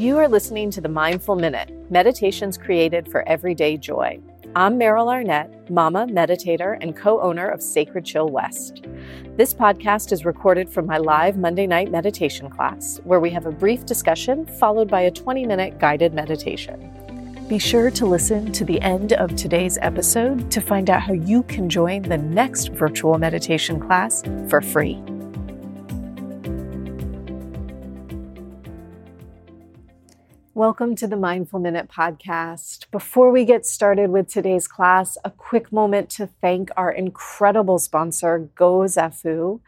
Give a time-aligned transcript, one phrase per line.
[0.00, 4.18] You are listening to the Mindful Minute, meditations created for everyday joy.
[4.56, 8.86] I'm Meryl Arnett, mama, meditator, and co owner of Sacred Chill West.
[9.36, 13.52] This podcast is recorded from my live Monday night meditation class, where we have a
[13.52, 17.46] brief discussion followed by a 20 minute guided meditation.
[17.46, 21.42] Be sure to listen to the end of today's episode to find out how you
[21.42, 24.98] can join the next virtual meditation class for free.
[30.54, 32.90] Welcome to the Mindful Minute podcast.
[32.90, 38.48] Before we get started with today's class, a quick moment to thank our incredible sponsor,
[38.56, 39.60] GoZafu.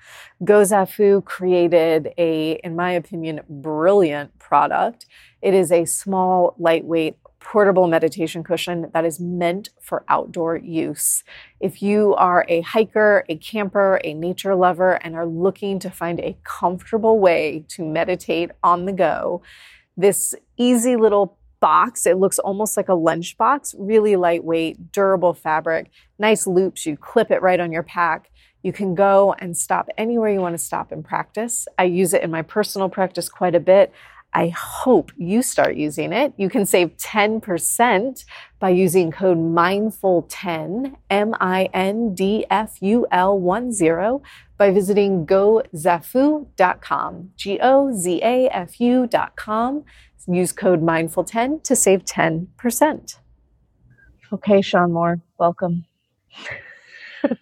[0.42, 5.06] GoZafu created a, in my opinion, brilliant product.
[5.40, 11.22] It is a small, lightweight portable meditation cushion that is meant for outdoor use.
[11.60, 16.18] If you are a hiker, a camper, a nature lover, and are looking to find
[16.18, 19.42] a comfortable way to meditate on the go,
[19.96, 22.06] this easy little box.
[22.06, 26.84] It looks almost like a lunchbox, really lightweight, durable fabric, nice loops.
[26.84, 28.30] You clip it right on your pack.
[28.62, 31.66] You can go and stop anywhere you want to stop and practice.
[31.78, 33.92] I use it in my personal practice quite a bit.
[34.34, 36.32] I hope you start using it.
[36.36, 38.24] You can save 10%
[38.58, 41.80] by using code MINDFUL10, M-I-N-D-F-U-L
[43.40, 44.20] 10,
[44.56, 47.84] by visiting gozafu.com, G-O-Z-A-F-U.com.
[50.28, 53.18] Use code MINDFUL10 to save 10%.
[54.32, 55.84] Okay, Shawn Moore, welcome.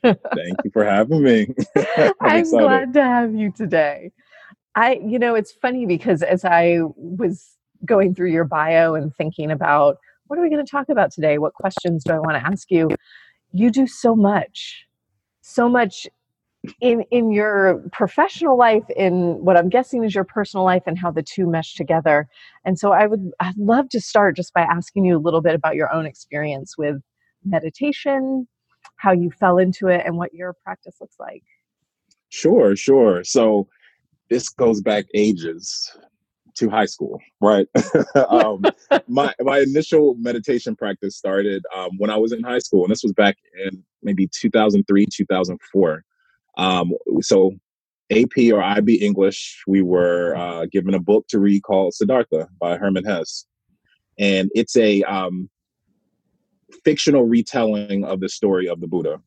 [0.03, 1.55] Thank you for having me.
[1.77, 4.11] I'm, I'm glad to have you today.
[4.75, 9.51] I, you know, it's funny because as I was going through your bio and thinking
[9.51, 11.39] about what are we going to talk about today?
[11.39, 12.89] What questions do I want to ask you?
[13.53, 14.87] You do so much,
[15.41, 16.07] so much
[16.81, 21.11] in in your professional life, in what I'm guessing is your personal life, and how
[21.11, 22.29] the two mesh together.
[22.65, 25.55] And so, I would I'd love to start just by asking you a little bit
[25.55, 26.97] about your own experience with
[27.45, 28.47] meditation,
[28.97, 31.43] how you fell into it, and what your practice looks like.
[32.29, 33.25] Sure, sure.
[33.25, 33.67] So
[34.31, 35.91] this goes back ages
[36.55, 37.67] to high school, right?
[38.15, 38.63] um,
[39.09, 43.03] my my initial meditation practice started um, when I was in high school, and this
[43.03, 43.37] was back
[43.67, 46.05] in maybe 2003, 2004.
[46.57, 47.53] Um, so
[48.11, 52.77] AP or IB English, we were uh, given a book to read called Siddhartha by
[52.77, 53.47] Hermann Hesse,
[54.19, 55.49] and it's a um,
[56.85, 59.21] fictional retelling of the story of the Buddha.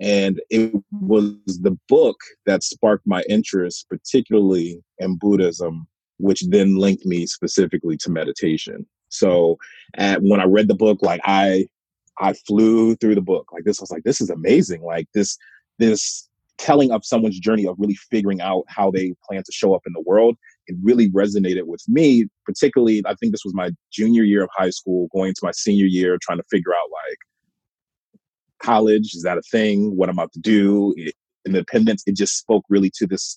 [0.00, 2.16] And it was the book
[2.46, 5.86] that sparked my interest, particularly in Buddhism,
[6.18, 8.86] which then linked me specifically to meditation.
[9.10, 9.58] So
[9.96, 11.66] at, when I read the book, like I,
[12.18, 13.80] I flew through the book like this.
[13.80, 14.82] I was like, this is amazing.
[14.82, 15.36] Like this,
[15.78, 16.28] this
[16.58, 19.92] telling of someone's journey of really figuring out how they plan to show up in
[19.92, 20.36] the world.
[20.66, 23.02] It really resonated with me, particularly.
[23.06, 26.18] I think this was my junior year of high school, going to my senior year,
[26.20, 27.18] trying to figure out like
[28.60, 29.14] college?
[29.14, 29.96] Is that a thing?
[29.96, 30.94] What i'm about to do?
[31.46, 32.02] Independence?
[32.06, 33.36] It just spoke really to this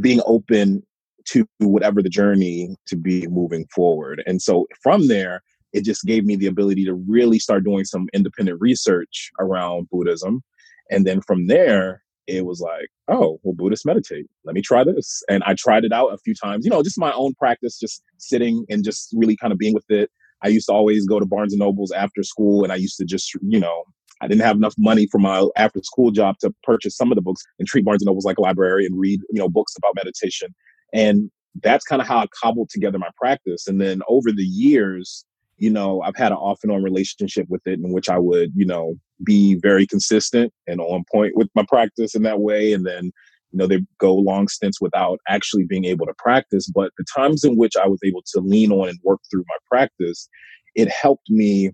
[0.00, 0.82] being open
[1.24, 4.22] to whatever the journey to be moving forward.
[4.26, 8.06] And so from there it just gave me the ability to really start doing some
[8.12, 10.42] independent research around buddhism.
[10.90, 14.26] And then from there it was like oh well buddhists meditate.
[14.44, 15.22] Let me try this.
[15.28, 18.02] And i tried it out a few times you know just my own practice just
[18.18, 20.10] sitting and just really kind of being with it.
[20.44, 23.04] I used to always go to barnes and nobles after school and i used to
[23.04, 23.84] just you know
[24.22, 27.22] I didn't have enough money for my after school job to purchase some of the
[27.22, 29.96] books and treat Barnes and Nobles like a library and read, you know, books about
[29.96, 30.54] meditation.
[30.92, 31.30] And
[31.62, 33.66] that's kind of how I cobbled together my practice.
[33.66, 35.24] And then over the years,
[35.58, 38.52] you know, I've had an off and on relationship with it in which I would,
[38.54, 38.94] you know,
[39.24, 42.72] be very consistent and on point with my practice in that way.
[42.72, 43.12] And then,
[43.50, 46.70] you know, they go long stints without actually being able to practice.
[46.72, 49.56] But the times in which I was able to lean on and work through my
[49.68, 50.28] practice,
[50.74, 51.70] it helped me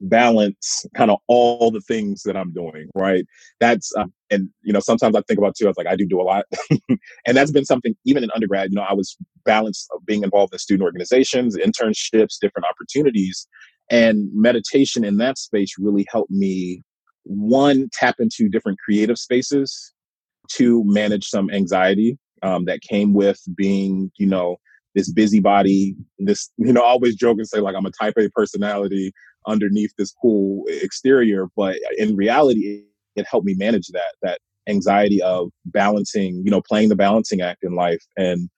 [0.00, 3.24] balance kind of all the things that I'm doing, right?
[3.60, 6.06] That's, um, and, you know, sometimes I think about too, I was like, I do
[6.06, 6.44] do a lot.
[6.88, 10.52] and that's been something, even in undergrad, you know, I was balanced of being involved
[10.52, 13.46] in student organizations, internships, different opportunities.
[13.90, 16.82] And meditation in that space really helped me,
[17.24, 19.92] one, tap into different creative spaces,
[20.50, 24.56] to manage some anxiety um, that came with being, you know,
[24.94, 29.12] this busybody, this, you know, always joke and say like I'm a type A personality
[29.46, 31.46] underneath this cool exterior.
[31.56, 32.84] But in reality,
[33.16, 37.64] it helped me manage that, that anxiety of balancing, you know, playing the balancing act
[37.64, 38.02] in life.
[38.16, 38.48] And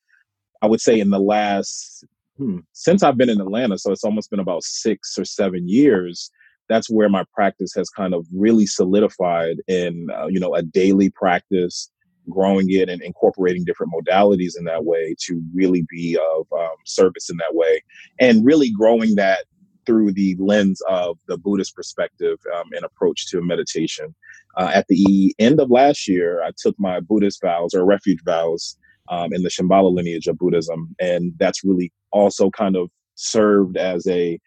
[0.63, 2.05] I would say in the last,
[2.37, 6.31] hmm, since I've been in Atlanta, so it's almost been about six or seven years,
[6.69, 11.11] that's where my practice has kind of really solidified in, uh, you know, a daily
[11.11, 11.91] practice
[12.31, 17.29] growing it and incorporating different modalities in that way to really be of um, service
[17.29, 17.83] in that way
[18.19, 19.45] and really growing that
[19.87, 24.15] through the lens of the buddhist perspective um, and approach to meditation
[24.57, 28.77] uh, at the end of last year i took my buddhist vows or refuge vows
[29.11, 34.07] um, in the shambhala lineage of buddhism and that's really also kind of served as
[34.07, 34.39] a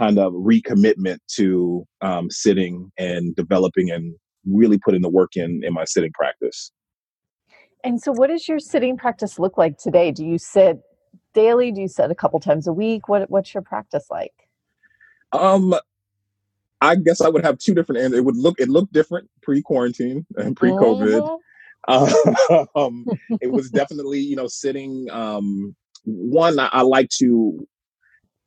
[0.00, 4.14] kind of recommitment to um, sitting and developing and
[4.46, 6.72] really putting the work in in my sitting practice.
[7.84, 10.10] And so, what does your sitting practice look like today?
[10.10, 10.80] Do you sit
[11.34, 11.70] daily?
[11.70, 13.08] Do you sit a couple times a week?
[13.08, 14.32] What What's your practice like?
[15.32, 15.74] Um,
[16.80, 18.18] I guess I would have two different answers.
[18.18, 21.38] It would look it looked different pre quarantine and pre COVID.
[21.88, 22.64] Mm-hmm.
[22.78, 23.06] um,
[23.40, 25.08] it was definitely you know sitting.
[25.10, 27.66] Um, one, I, I like to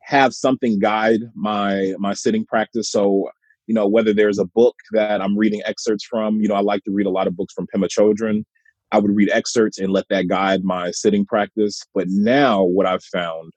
[0.02, 2.90] have something guide my my sitting practice.
[2.90, 3.30] So
[3.68, 6.42] you know whether there's a book that I'm reading excerpts from.
[6.42, 8.44] You know I like to read a lot of books from Pema Chodron.
[8.92, 11.84] I would read excerpts and let that guide my sitting practice.
[11.96, 13.52] But now what I've found,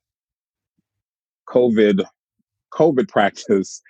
[1.48, 2.06] COVID,
[2.76, 3.80] COVID practice,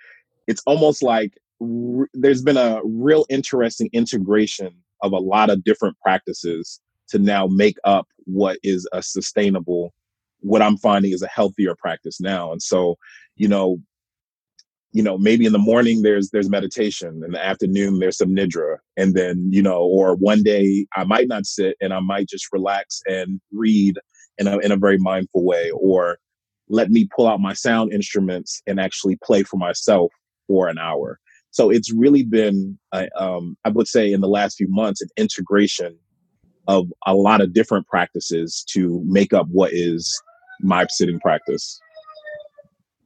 [0.47, 5.97] it's almost like r- there's been a real interesting integration of a lot of different
[5.99, 6.79] practices
[7.09, 9.93] to now make up what is a sustainable
[10.41, 12.51] what I'm finding is a healthier practice now.
[12.51, 12.97] And so,
[13.35, 13.77] you know,
[14.91, 18.77] you know, maybe in the morning there's there's meditation, in the afternoon there's some nidra,
[18.95, 22.47] and then you know, or one day I might not sit and I might just
[22.51, 23.99] relax and read
[24.37, 26.17] in a in a very mindful way, or
[26.69, 30.11] let me pull out my sound instruments and actually play for myself
[30.47, 31.19] for an hour.
[31.51, 35.09] So it's really been, I, um, I would say, in the last few months, an
[35.17, 35.97] integration
[36.67, 40.21] of a lot of different practices to make up what is
[40.61, 41.79] my sitting practice.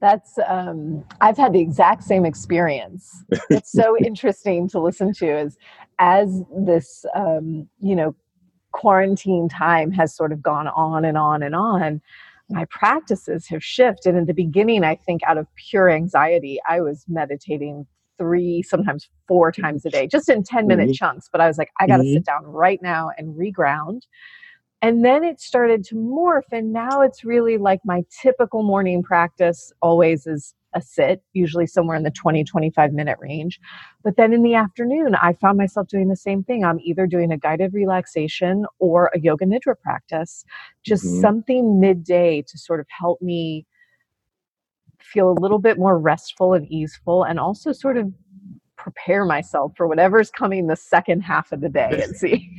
[0.02, 3.24] That's um, I've had the exact same experience.
[3.52, 5.58] It's so interesting to listen to as
[6.00, 8.16] as this um, you know
[8.72, 12.02] quarantine time has sort of gone on and on and on.
[12.52, 14.16] My practices have shifted.
[14.16, 17.86] In the beginning, I think out of pure anxiety, I was meditating
[18.18, 20.94] three, sometimes four times a day, just in 10 minute mm-hmm.
[20.94, 21.30] chunks.
[21.32, 22.14] But I was like, I got to mm-hmm.
[22.14, 24.02] sit down right now and reground
[24.82, 29.72] and then it started to morph, and now it's really like my typical morning practice
[29.82, 33.60] always is a sit, usually somewhere in the 20, 25 minute range.
[34.04, 36.64] But then in the afternoon, I found myself doing the same thing.
[36.64, 40.46] I'm either doing a guided relaxation or a yoga nidra practice,
[40.84, 41.22] just mm-hmm.
[41.22, 43.66] something midday to sort of help me
[45.00, 48.12] feel a little bit more restful and easeful and also sort of
[48.78, 52.50] prepare myself for whatever's coming the second half of the day and see.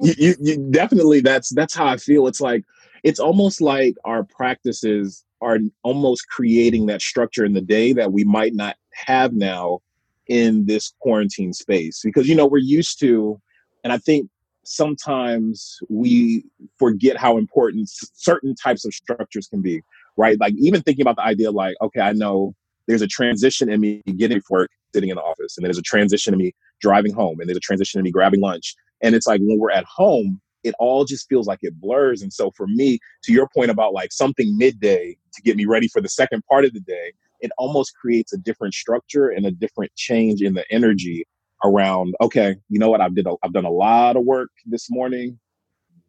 [0.00, 2.26] you, you, you definitely that's that's how I feel.
[2.26, 2.64] It's like
[3.02, 8.24] it's almost like our practices are almost creating that structure in the day that we
[8.24, 9.80] might not have now
[10.28, 12.00] in this quarantine space.
[12.04, 13.40] Because you know we're used to
[13.84, 14.28] and i think
[14.64, 16.44] sometimes we
[16.78, 19.82] forget how important certain types of structures can be
[20.18, 20.38] right?
[20.38, 22.54] Like even thinking about the idea like okay i know
[22.86, 25.82] there's a transition in me getting to work sitting in the office and there's a
[25.82, 28.74] transition in me driving home and there's a transition in me grabbing lunch.
[29.00, 32.22] And it's like when we're at home, it all just feels like it blurs.
[32.22, 35.88] And so for me, to your point about like something midday to get me ready
[35.88, 39.50] for the second part of the day, it almost creates a different structure and a
[39.50, 41.26] different change in the energy
[41.64, 44.90] around, okay, you know what, I've did a, I've done a lot of work this
[44.90, 45.38] morning.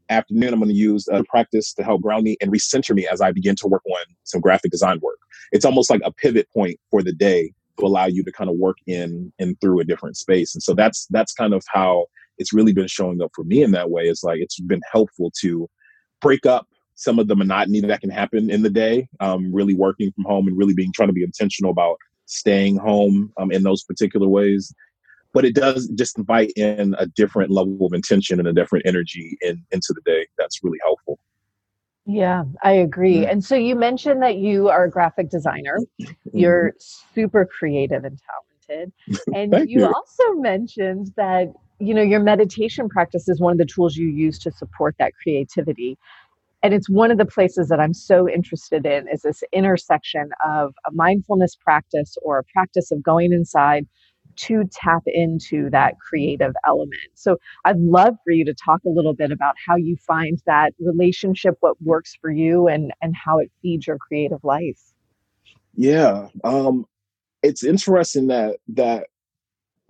[0.09, 3.21] Afternoon, I'm going to use a practice to help ground me and recenter me as
[3.21, 5.17] I begin to work on some graphic design work.
[5.51, 8.57] It's almost like a pivot point for the day to allow you to kind of
[8.57, 10.53] work in and through a different space.
[10.53, 12.05] And so that's that's kind of how
[12.37, 14.03] it's really been showing up for me in that way.
[14.03, 15.69] It's like it's been helpful to
[16.21, 19.07] break up some of the monotony that can happen in the day.
[19.19, 23.31] Um, really working from home and really being trying to be intentional about staying home
[23.37, 24.73] um, in those particular ways.
[25.33, 29.37] But it does just invite in a different level of intention and a different energy
[29.41, 30.27] in, into the day.
[30.37, 31.19] That's really helpful.
[32.05, 33.17] Yeah, I agree.
[33.17, 33.31] Mm-hmm.
[33.31, 35.79] And so you mentioned that you are a graphic designer.
[36.03, 36.39] Mm-hmm.
[36.39, 38.19] You're super creative and
[38.67, 38.93] talented.
[39.35, 43.65] And you, you also mentioned that you know your meditation practice is one of the
[43.65, 45.97] tools you use to support that creativity
[46.63, 50.73] and it's one of the places that i'm so interested in is this intersection of
[50.87, 53.85] a mindfulness practice or a practice of going inside
[54.35, 59.13] to tap into that creative element so i'd love for you to talk a little
[59.13, 63.51] bit about how you find that relationship what works for you and and how it
[63.61, 64.81] feeds your creative life
[65.75, 66.85] yeah um
[67.43, 69.07] it's interesting that that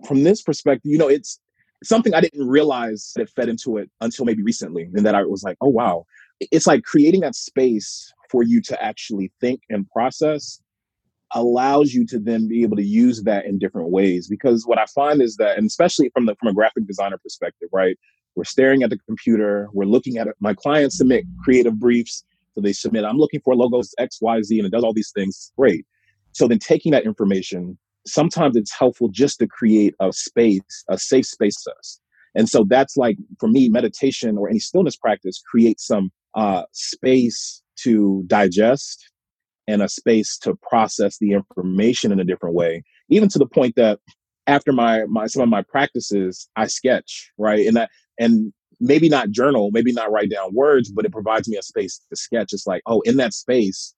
[0.06, 1.40] from this perspective you know it's
[1.84, 4.88] something I didn't realize that fed into it until maybe recently.
[4.94, 6.06] And that I was like, oh, wow.
[6.40, 10.60] It's like creating that space for you to actually think and process
[11.32, 14.28] allows you to then be able to use that in different ways.
[14.28, 17.68] Because what I find is that, and especially from the from a graphic designer perspective,
[17.72, 17.96] right?
[18.34, 20.34] we're staring at the computer, we're looking at it.
[20.40, 22.24] My clients submit creative briefs.
[22.54, 25.12] So they submit, I'm looking for logos X, Y, Z, and it does all these
[25.14, 25.52] things.
[25.56, 25.84] Great.
[26.32, 31.26] So then taking that information, sometimes it's helpful just to create a space, a safe
[31.26, 32.00] space to us.
[32.36, 37.62] And so that's like, for me, meditation or any stillness practice creates some uh, space
[37.76, 39.10] to digest
[39.66, 43.74] and a space to process the information in a different way, even to the point
[43.76, 43.98] that
[44.46, 47.66] after my my some of my practices, I sketch, right?
[47.66, 51.56] And that and maybe not journal, maybe not write down words, but it provides me
[51.56, 52.52] a space to sketch.
[52.52, 53.94] It's like, oh, in that space,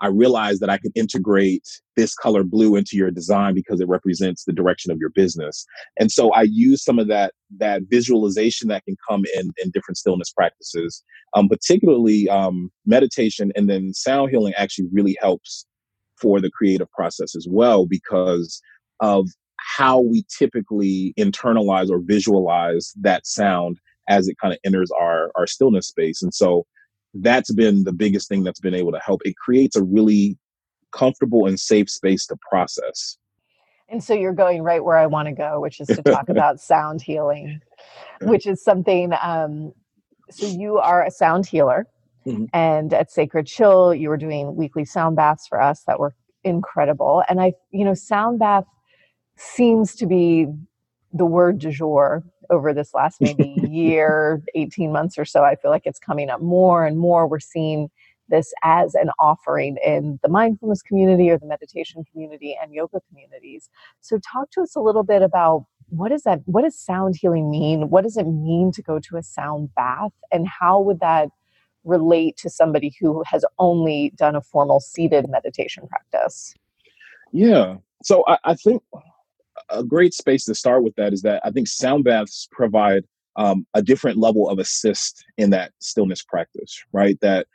[0.00, 4.44] I realized that I could integrate this color blue into your design because it represents
[4.44, 5.66] the direction of your business.
[5.98, 9.96] And so I use some of that that visualization that can come in in different
[9.96, 11.02] stillness practices,
[11.34, 15.66] um, particularly um, meditation, and then sound healing actually really helps
[16.20, 18.60] for the creative process as well because
[19.00, 19.28] of
[19.58, 23.78] how we typically internalize or visualize that sound
[24.08, 26.22] as it kind of enters our our stillness space.
[26.22, 26.66] And so
[27.14, 29.22] that's been the biggest thing that's been able to help.
[29.24, 30.36] It creates a really
[30.92, 33.16] comfortable and safe space to process.
[33.88, 36.60] And so you're going right where I want to go, which is to talk about
[36.60, 37.60] sound healing,
[38.22, 39.12] which is something.
[39.22, 39.72] Um,
[40.30, 41.86] so you are a sound healer,
[42.26, 42.44] mm-hmm.
[42.52, 47.22] and at Sacred Chill, you were doing weekly sound baths for us that were incredible.
[47.28, 48.64] And I, you know, sound bath
[49.36, 50.46] seems to be
[51.12, 55.44] the word du jour over this last maybe year, 18 months or so.
[55.44, 57.26] I feel like it's coming up more and more.
[57.26, 57.90] We're seeing
[58.28, 63.70] this as an offering in the mindfulness community or the meditation community and yoga communities.
[64.00, 67.50] So talk to us a little bit about what does that what does sound healing
[67.50, 67.88] mean?
[67.88, 71.30] What does it mean to go to a sound bath and how would that
[71.84, 76.54] relate to somebody who has only done a formal seated meditation practice?
[77.32, 77.76] Yeah.
[78.02, 78.82] So I, I think
[79.70, 83.04] a great space to start with that is that I think sound baths provide
[83.36, 87.18] um, a different level of assist in that stillness practice, right?
[87.20, 87.46] That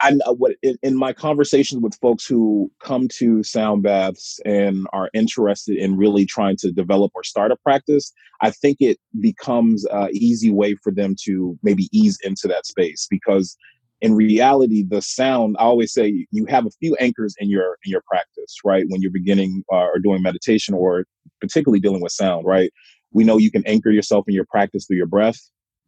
[0.00, 5.08] I what in, in, my conversations with folks who come to sound baths and are
[5.14, 8.12] interested in really trying to develop or start a practice,
[8.42, 13.06] I think it becomes an easy way for them to maybe ease into that space
[13.08, 13.56] because
[14.04, 17.90] in reality the sound i always say you have a few anchors in your in
[17.90, 18.34] your practice
[18.64, 18.84] right?
[18.88, 21.04] When you're beginning uh, or doing meditation or
[21.40, 22.70] particularly dealing with sound right?
[23.12, 25.38] We know you can anchor yourself in your practice through your breath.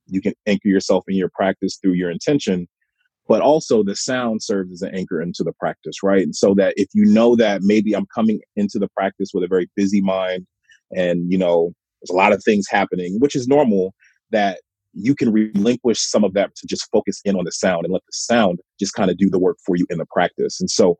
[0.06, 2.68] You can anchor yourself in your practice through your intention.
[3.28, 6.22] But also the sound serves as an anchor into the practice right?
[6.22, 9.48] And so that if you know that maybe i'm coming into the practice with a
[9.48, 10.46] very busy mind
[10.94, 13.94] and you know there's a lot of things happening which is normal
[14.30, 14.60] that
[14.96, 18.04] you can relinquish some of that to just focus in on the sound and let
[18.06, 20.60] the sound just kind of do the work for you in the practice.
[20.60, 20.96] And so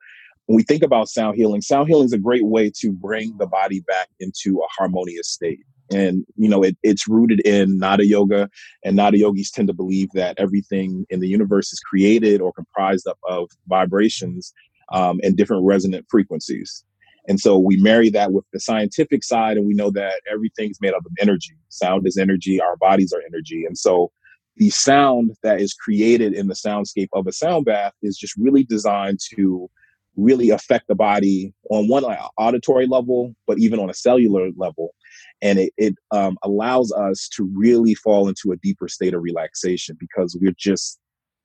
[0.46, 3.46] when we think about sound healing, sound healing is a great way to bring the
[3.46, 5.60] body back into a harmonious state.
[5.92, 8.48] And you know, it, it's rooted in Nada yoga,
[8.84, 13.06] and Nada yogis tend to believe that everything in the universe is created or comprised
[13.06, 14.52] up of vibrations
[14.92, 16.84] um, and different resonant frequencies.
[17.28, 20.94] And so we marry that with the scientific side, and we know that everything's made
[20.94, 21.56] up of energy.
[21.68, 23.64] Sound is energy, our bodies are energy.
[23.64, 24.10] And so
[24.56, 28.64] the sound that is created in the soundscape of a sound bath is just really
[28.64, 29.68] designed to
[30.16, 32.04] really affect the body on one
[32.38, 34.94] auditory level, but even on a cellular level.
[35.42, 39.96] And it, it um, allows us to really fall into a deeper state of relaxation
[40.00, 40.98] because we're just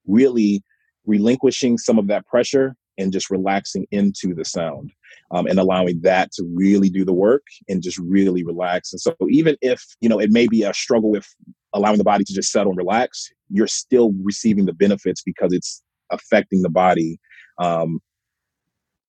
[0.07, 0.63] really
[1.05, 4.91] relinquishing some of that pressure and just relaxing into the sound
[5.33, 8.91] um, and allowing that to really do the work and just really relax.
[8.91, 11.27] And so even if, you know, it may be a struggle with
[11.73, 15.81] allowing the body to just settle and relax, you're still receiving the benefits because it's
[16.09, 17.19] affecting the body.
[17.59, 17.99] Um,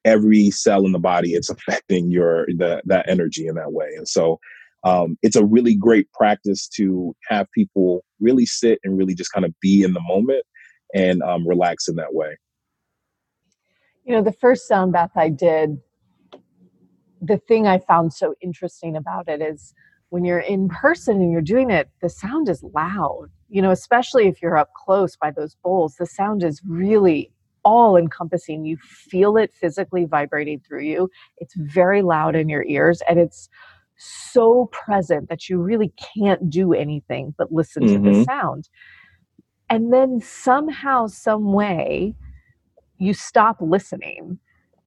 [0.05, 3.89] every cell in the body, it's affecting your, the, that energy in that way.
[3.97, 4.39] And so
[4.85, 9.45] um, it's a really great practice to have people really sit and really just kind
[9.45, 10.45] of be in the moment
[10.95, 12.37] and um, relax in that way.
[14.05, 15.79] You know, the first sound bath I did,
[17.23, 19.73] the thing I found so interesting about it is
[20.11, 23.29] when you're in person and you're doing it, the sound is loud.
[23.49, 27.31] You know, especially if you're up close by those bowls, the sound is really
[27.65, 28.65] all encompassing.
[28.65, 31.09] You feel it physically vibrating through you.
[31.39, 33.49] It's very loud in your ears and it's
[33.97, 38.05] so present that you really can't do anything but listen mm-hmm.
[38.05, 38.25] to the mm-hmm.
[38.25, 38.69] sound.
[39.71, 42.17] And then somehow, some way,
[42.99, 44.39] you stop listening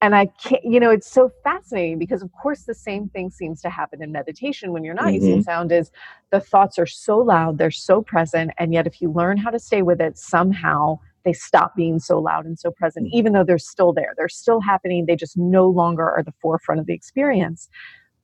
[0.02, 3.60] and i can't you know it's so fascinating because of course the same thing seems
[3.60, 5.14] to happen in meditation when you're not mm-hmm.
[5.14, 5.90] using sound is
[6.30, 9.58] the thoughts are so loud they're so present and yet if you learn how to
[9.58, 13.16] stay with it somehow they stop being so loud and so present mm-hmm.
[13.16, 16.80] even though they're still there they're still happening they just no longer are the forefront
[16.80, 17.68] of the experience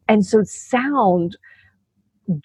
[0.08, 1.36] and so sound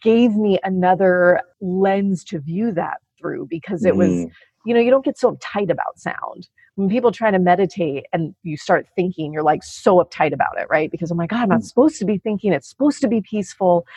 [0.01, 4.31] gave me another lens to view that through because it was mm.
[4.68, 6.50] You know you don't get so uptight about sound.
[6.76, 10.68] When people try to meditate and you start thinking you're like so uptight about it
[10.70, 10.92] right?
[10.92, 11.66] Because oh my god i'm not mm.
[11.66, 12.52] supposed to be thinking.
[12.52, 13.88] It's supposed to be peaceful.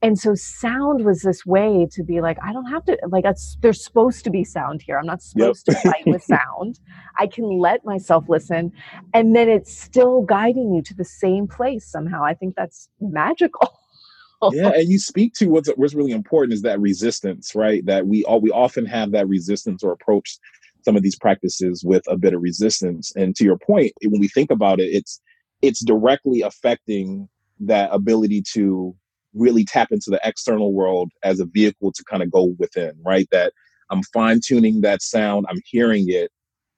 [0.00, 3.24] And so sound was this way to be like i don't have to like
[3.62, 4.98] there's supposed to be sound here.
[4.98, 5.82] I'm not supposed yep.
[5.82, 6.80] to fight with sound.
[7.16, 8.72] I can let myself listen
[9.14, 12.24] and then it's still guiding you to the same place somehow.
[12.24, 13.78] I think that's magical
[14.52, 17.84] yeah, and you speak to what's what's really important is that resistance, right?
[17.86, 20.38] That we all we often have that resistance or approach
[20.84, 23.12] some of these practices with a bit of resistance.
[23.16, 25.20] And to your point, when we think about it, it's
[25.62, 27.28] it's directly affecting
[27.60, 28.94] that ability to
[29.34, 33.28] really tap into the external world as a vehicle to kind of go within, right?
[33.30, 33.52] That
[33.90, 36.30] I'm fine tuning that sound, I'm hearing it.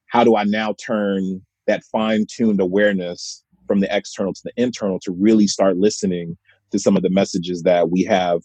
[0.06, 4.98] How do I now turn that fine tuned awareness from the external to the internal
[5.00, 6.36] to really start listening
[6.72, 8.42] to some of the messages that we have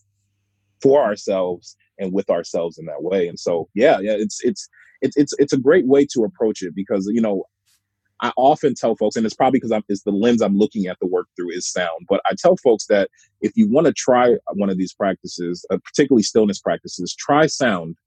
[0.82, 3.28] for ourselves and with ourselves in that way.
[3.28, 4.68] And so, yeah, yeah, it's it's
[5.02, 7.46] it's it's it's a great way to approach it because you know
[8.22, 10.98] I often tell folks, and it's probably because I'm it's the lens I'm looking at
[11.02, 12.06] the work through is sound.
[12.08, 13.10] But I tell folks that
[13.42, 17.98] if you want to try one of these practices, uh, particularly stillness practices, try sound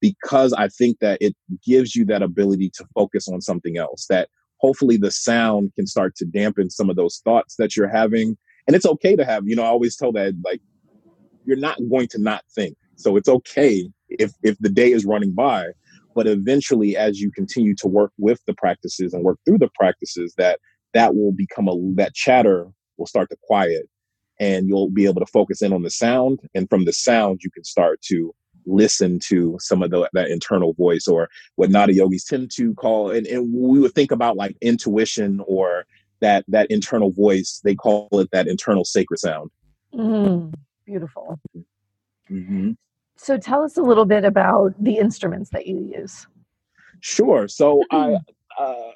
[0.00, 1.34] because I think that it
[1.66, 4.06] gives you that ability to focus on something else.
[4.08, 8.36] That hopefully the sound can start to dampen some of those thoughts that you're having
[8.68, 10.60] and it's okay to have you know i always tell that like
[11.48, 12.76] you're not going to not think.
[12.96, 15.68] So it's okay if if the day is running by
[16.14, 20.34] but eventually as you continue to work with the practices and work through the practices
[20.36, 20.60] that
[20.94, 22.66] that will become a that chatter
[22.98, 23.88] will start to quiet
[24.40, 26.40] and you'll be able to focus in on the sound.
[26.54, 28.34] And from the sound you can start to
[28.66, 33.10] listen to some of the, that internal voice or what nada yogis tend to call
[33.10, 35.86] and, and we would think about like intuition or
[36.20, 39.50] that that internal voice they call it that internal sacred sound.
[39.94, 41.38] Mm, beautiful.
[42.30, 42.72] Mm-hmm.
[43.16, 46.26] so tell us a little bit about the instruments that you use.
[47.00, 47.48] Sure.
[47.48, 48.16] So i
[48.58, 48.90] uh,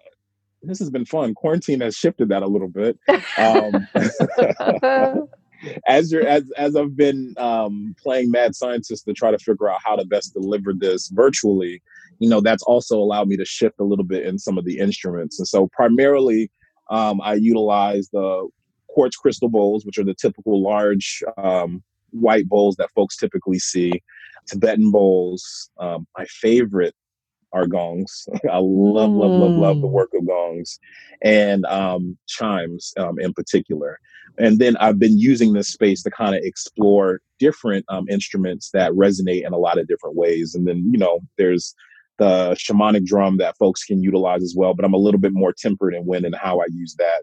[0.62, 1.34] this has been fun.
[1.34, 2.98] Quarantine has shifted that a little bit.
[3.38, 3.88] Um,
[5.86, 9.78] as you're as as i've been um, playing mad scientist to try to figure out
[9.84, 11.80] how to best deliver this virtually
[12.22, 14.78] you know that's also allowed me to shift a little bit in some of the
[14.78, 15.40] instruments.
[15.40, 16.50] And so primarily
[16.92, 18.48] um, I utilize the
[18.86, 24.02] quartz crystal bowls, which are the typical large um, white bowls that folks typically see.
[24.46, 25.70] Tibetan bowls.
[25.78, 26.94] Um, my favorite
[27.54, 28.28] are gongs.
[28.50, 29.18] I love, mm.
[29.18, 29.92] love, love, love the mm.
[29.92, 30.78] work of gongs
[31.22, 33.98] and um, chimes um, in particular.
[34.38, 38.92] And then I've been using this space to kind of explore different um, instruments that
[38.92, 40.54] resonate in a lot of different ways.
[40.54, 41.74] And then, you know, there's
[42.18, 44.74] the shamanic drum that folks can utilize as well.
[44.74, 47.22] But I'm a little bit more tempered in when and how I use that.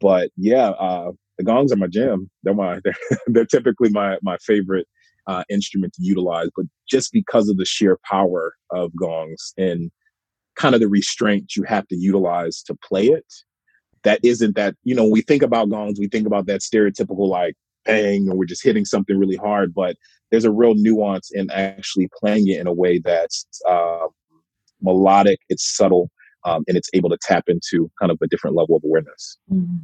[0.00, 2.30] But yeah, uh, the gongs are my jam.
[2.42, 4.86] They're my they're, they're typically my my favorite
[5.26, 6.48] uh, instrument to utilize.
[6.56, 9.90] But just because of the sheer power of gongs and
[10.56, 13.26] kind of the restraint you have to utilize to play it,
[14.02, 17.54] that isn't that you know we think about gongs, we think about that stereotypical like
[17.84, 19.96] bang and we're just hitting something really hard but
[20.30, 24.06] there's a real nuance in actually playing it in a way that's uh,
[24.80, 26.10] melodic it's subtle
[26.44, 29.76] um, and it's able to tap into kind of a different level of awareness mm-hmm.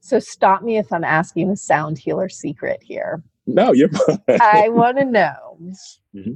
[0.00, 3.90] so stop me if i'm asking a sound healer secret here no you're
[4.40, 5.58] i want to know
[6.14, 6.32] mm-hmm.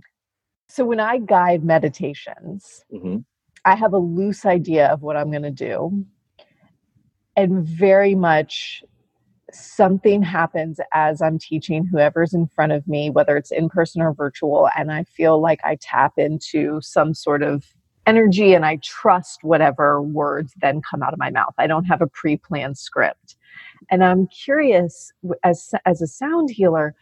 [0.68, 3.18] so when i guide meditations mm-hmm.
[3.64, 6.04] i have a loose idea of what i'm going to do
[7.36, 8.82] and very much
[9.52, 14.12] something happens as I'm teaching whoever's in front of me, whether it's in person or
[14.12, 17.64] virtual, and I feel like I tap into some sort of
[18.06, 21.54] energy and I trust whatever words then come out of my mouth.
[21.58, 23.36] I don't have a pre planned script.
[23.90, 26.94] And I'm curious, as, as a sound healer,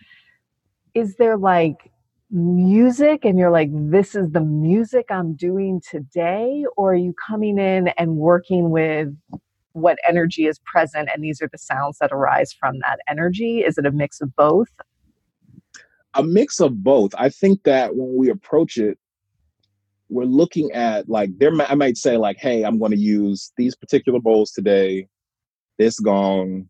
[0.95, 1.91] is there like
[2.31, 6.65] music and you're like, this is the music I'm doing today?
[6.77, 9.15] Or are you coming in and working with
[9.75, 13.61] what energy is present and these are the sounds that arise from that energy.
[13.61, 14.69] Is it a mix of both?
[16.15, 17.13] A mix of both.
[17.19, 18.99] I think that when we approach it
[20.09, 23.75] we're looking at like there i might say like hey i'm going to use these
[23.75, 25.09] particular bowls today
[25.79, 26.69] this gong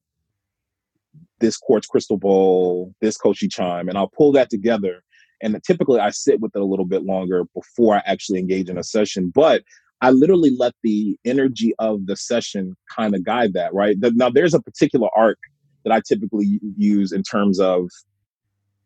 [1.41, 5.03] this quartz crystal bowl this koshi chime and i'll pull that together
[5.43, 8.79] and typically i sit with it a little bit longer before i actually engage in
[8.79, 9.63] a session but
[10.01, 13.97] I literally let the energy of the session kind of guide that, right?
[14.01, 15.39] Now, there's a particular arc
[15.85, 17.89] that I typically use in terms of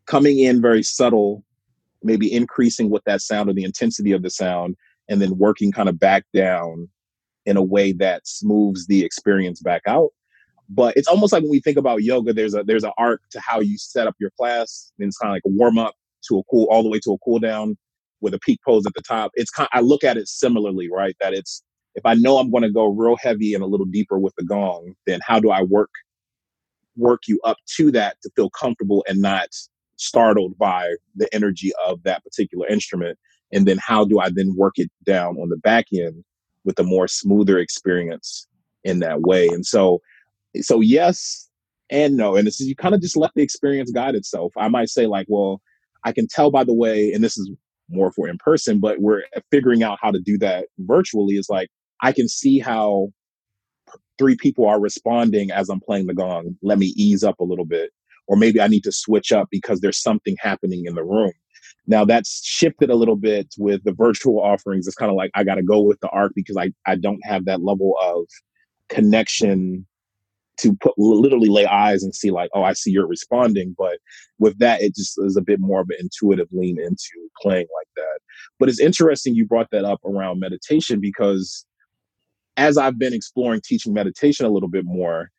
[0.07, 1.45] coming in very subtle,
[2.03, 4.77] maybe increasing with that sound or the intensity of the sound,
[5.09, 6.89] and then working kind of back down
[7.47, 10.11] in a way that smooths the experience back out.
[10.69, 13.41] but it's almost like when we think about yoga, there's a there's an arc to
[13.41, 15.95] how you set up your class, and it's kind of like a warm up
[16.29, 17.77] to a cool all the way to a cool down
[18.21, 19.31] with a peak pose at the top.
[19.35, 21.17] It's kind I look at it similarly, right?
[21.21, 21.63] That it's
[21.95, 24.45] if I know I'm going to go real heavy and a little deeper with the
[24.45, 25.91] gong, then how do I work
[26.97, 29.49] work you up to that to feel comfortable and not
[29.97, 33.19] startled by the energy of that particular instrument?
[33.53, 36.25] And then how do I then work it down on the back end
[36.65, 38.47] with a more smoother experience
[38.85, 39.49] in that way?
[39.49, 40.01] And so
[40.61, 41.49] so yes
[41.91, 42.37] and no.
[42.37, 44.53] And this is you kind of just let the experience guide itself.
[44.57, 45.61] I might say like, well,
[46.05, 47.51] I can tell by the way, and this is
[47.89, 51.35] more for in person, but we're uh, figuring out how to do that virtually.
[51.35, 51.69] Is like
[52.03, 53.09] I can see how
[54.19, 56.57] three people are responding as I'm playing the gong.
[56.63, 57.91] Let me ease up a little bit.
[58.27, 61.33] Or maybe I need to switch up because there's something happening in the room.
[61.87, 64.87] Now that's shifted a little bit with the virtual offerings.
[64.87, 67.25] It's kind of like I got to go with the arc because I, I don't
[67.25, 68.27] have that level of
[68.91, 69.87] connection
[70.59, 73.75] to put literally lay eyes and see like, oh, I see you're responding.
[73.79, 73.99] But
[74.39, 77.89] with that, it just is a bit more of an intuitive lean into playing like
[77.97, 78.21] that.
[78.59, 81.65] But it's interesting you brought that up around meditation because
[82.57, 85.31] as I've been exploring teaching meditation a little bit more,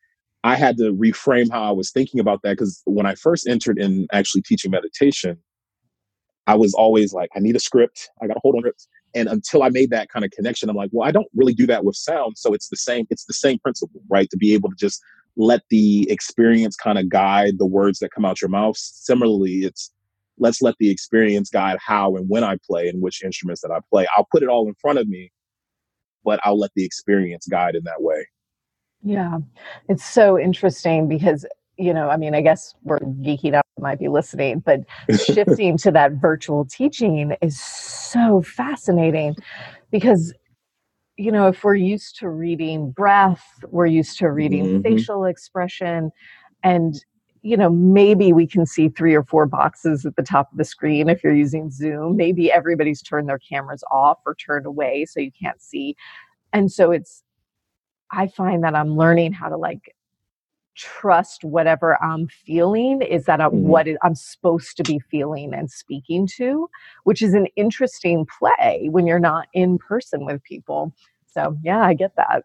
[0.42, 3.78] I had to reframe how I was thinking about that because when I first entered
[3.78, 5.36] in actually teaching meditation,
[6.46, 8.08] I was always like, I need a script.
[8.22, 8.82] I got to hold on it.
[9.14, 11.66] And until I made that kind of connection, I'm like, well, I don't really do
[11.66, 12.38] that with sound.
[12.38, 14.28] So it's the same, it's the same principle, right?
[14.30, 15.02] To be able to just
[15.36, 18.76] let the experience kind of guide the words that come out your mouth.
[18.76, 19.92] Similarly, it's
[20.38, 23.78] let's let the experience guide how and when I play and which instruments that I
[23.90, 24.06] play.
[24.16, 25.30] I'll put it all in front of me
[26.24, 28.26] but I'll let the experience guide in that way.
[29.02, 29.38] Yeah,
[29.88, 31.46] it's so interesting because
[31.80, 34.80] you know, I mean, I guess we're geeking out, might be listening, but
[35.24, 39.34] shifting to that virtual teaching is so fascinating
[39.90, 40.34] because,
[41.16, 44.82] you know, if we're used to reading breath, we're used to reading mm-hmm.
[44.82, 46.10] facial expression,
[46.62, 47.02] and
[47.42, 50.64] you know, maybe we can see three or four boxes at the top of the
[50.64, 52.16] screen if you're using Zoom.
[52.16, 55.96] Maybe everybody's turned their cameras off or turned away so you can't see.
[56.52, 57.22] And so it's,
[58.12, 59.94] I find that I'm learning how to like
[60.76, 63.68] trust whatever I'm feeling is that I'm, mm-hmm.
[63.68, 66.68] what I'm supposed to be feeling and speaking to,
[67.04, 70.94] which is an interesting play when you're not in person with people.
[71.26, 72.44] So, yeah, I get that.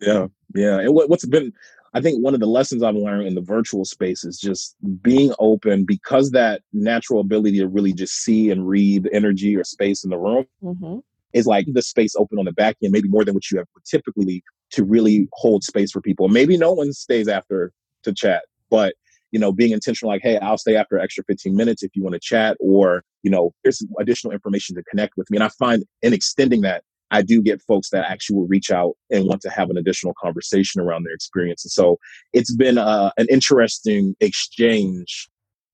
[0.00, 0.78] Yeah, yeah.
[0.78, 1.52] And what, what's been
[1.94, 5.32] I think one of the lessons I've learned in the virtual space is just being
[5.38, 10.10] open because that natural ability to really just see and read energy or space in
[10.10, 10.98] the room mm-hmm.
[11.32, 13.66] Is like the space open on the back end, maybe more than what you have
[13.88, 16.28] typically to really hold space for people.
[16.28, 17.72] Maybe no one stays after
[18.04, 18.94] to chat, but
[19.30, 22.14] you know, being intentional, like, hey, I'll stay after extra 15 minutes if you want
[22.14, 25.36] to chat, or, you know, here's additional information to connect with me.
[25.36, 28.94] And I find in extending that, I do get folks that actually will reach out
[29.10, 31.64] and want to have an additional conversation around their experience.
[31.64, 31.98] And so
[32.32, 35.28] it's been uh, an interesting exchange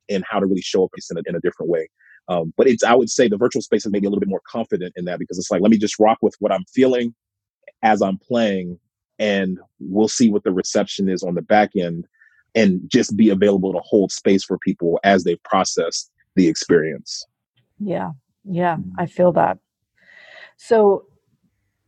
[0.08, 1.88] in how to really show up in a, in a different way.
[2.28, 4.28] Um, but it's, I would say the virtual space has made me a little bit
[4.28, 7.14] more confident in that because it's like, let me just rock with what I'm feeling
[7.82, 8.78] as I'm playing
[9.18, 12.06] and we'll see what the reception is on the back end
[12.54, 17.26] and just be available to hold space for people as they process the experience.
[17.78, 18.12] Yeah.
[18.44, 18.78] Yeah.
[18.98, 19.58] I feel that.
[20.56, 21.06] So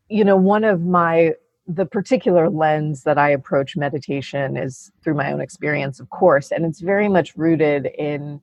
[0.08, 1.34] you know, one of my
[1.68, 6.64] the particular lens that I approach meditation is through my own experience, of course, and
[6.64, 8.40] it's very much rooted in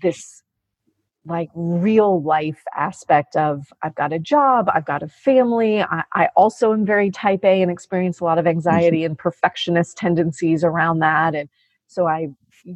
[0.00, 0.42] this
[1.26, 5.82] like real life aspect of I've got a job, I've got a family.
[5.82, 9.06] I, I also am very type A and experience a lot of anxiety mm-hmm.
[9.06, 11.34] and perfectionist tendencies around that.
[11.34, 11.48] And
[11.88, 12.28] so I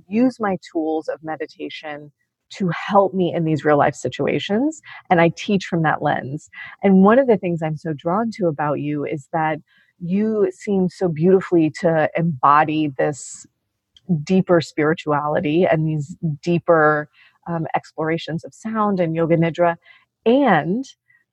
[0.08, 2.12] use my tools of meditation
[2.50, 4.80] to help me in these real life situations.
[5.08, 6.50] And I teach from that lens.
[6.82, 9.58] And one of the things I'm so drawn to about you is that
[10.00, 13.46] you seem so beautifully to embody this
[14.24, 17.08] deeper spirituality and these deeper
[17.46, 19.76] um, explorations of sound and yoga nidra.
[20.26, 20.84] And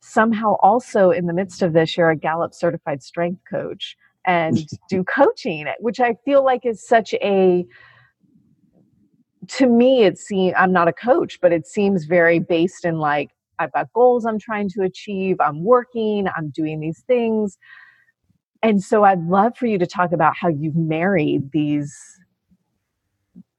[0.02, 4.58] somehow also in the midst of this, you're a Gallup certified strength coach and
[4.90, 7.66] do coaching, which I feel like is such a
[9.48, 13.30] to me it seems i'm not a coach but it seems very based in like
[13.60, 17.58] i've got goals i'm trying to achieve i'm working i'm doing these things
[18.62, 21.96] and so i'd love for you to talk about how you've married these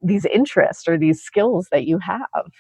[0.03, 2.51] these interests or these skills that you have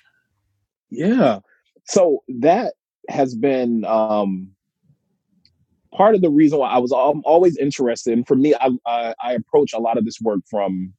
[0.91, 1.39] yeah
[1.85, 2.75] so that
[3.09, 4.51] has been um
[5.95, 9.15] part of the reason why i was I'm always interested and for me I, I
[9.23, 10.93] i approach a lot of this work from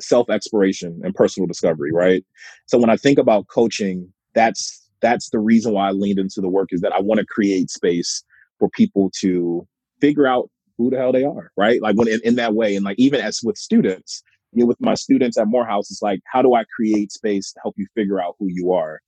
[0.00, 2.24] self exploration and personal discovery, right?
[2.66, 6.48] So when I think about coaching, that's that's the reason why I leaned into the
[6.48, 8.24] work is that I want to create space
[8.58, 9.66] for people to
[10.00, 11.80] figure out who the hell they are, right?
[11.80, 14.22] Like when in, in that way, and like even as with students,
[14.56, 17.60] you know, with my students at Morehouse, it's like how do I create space to
[17.62, 19.00] help you figure out who you are?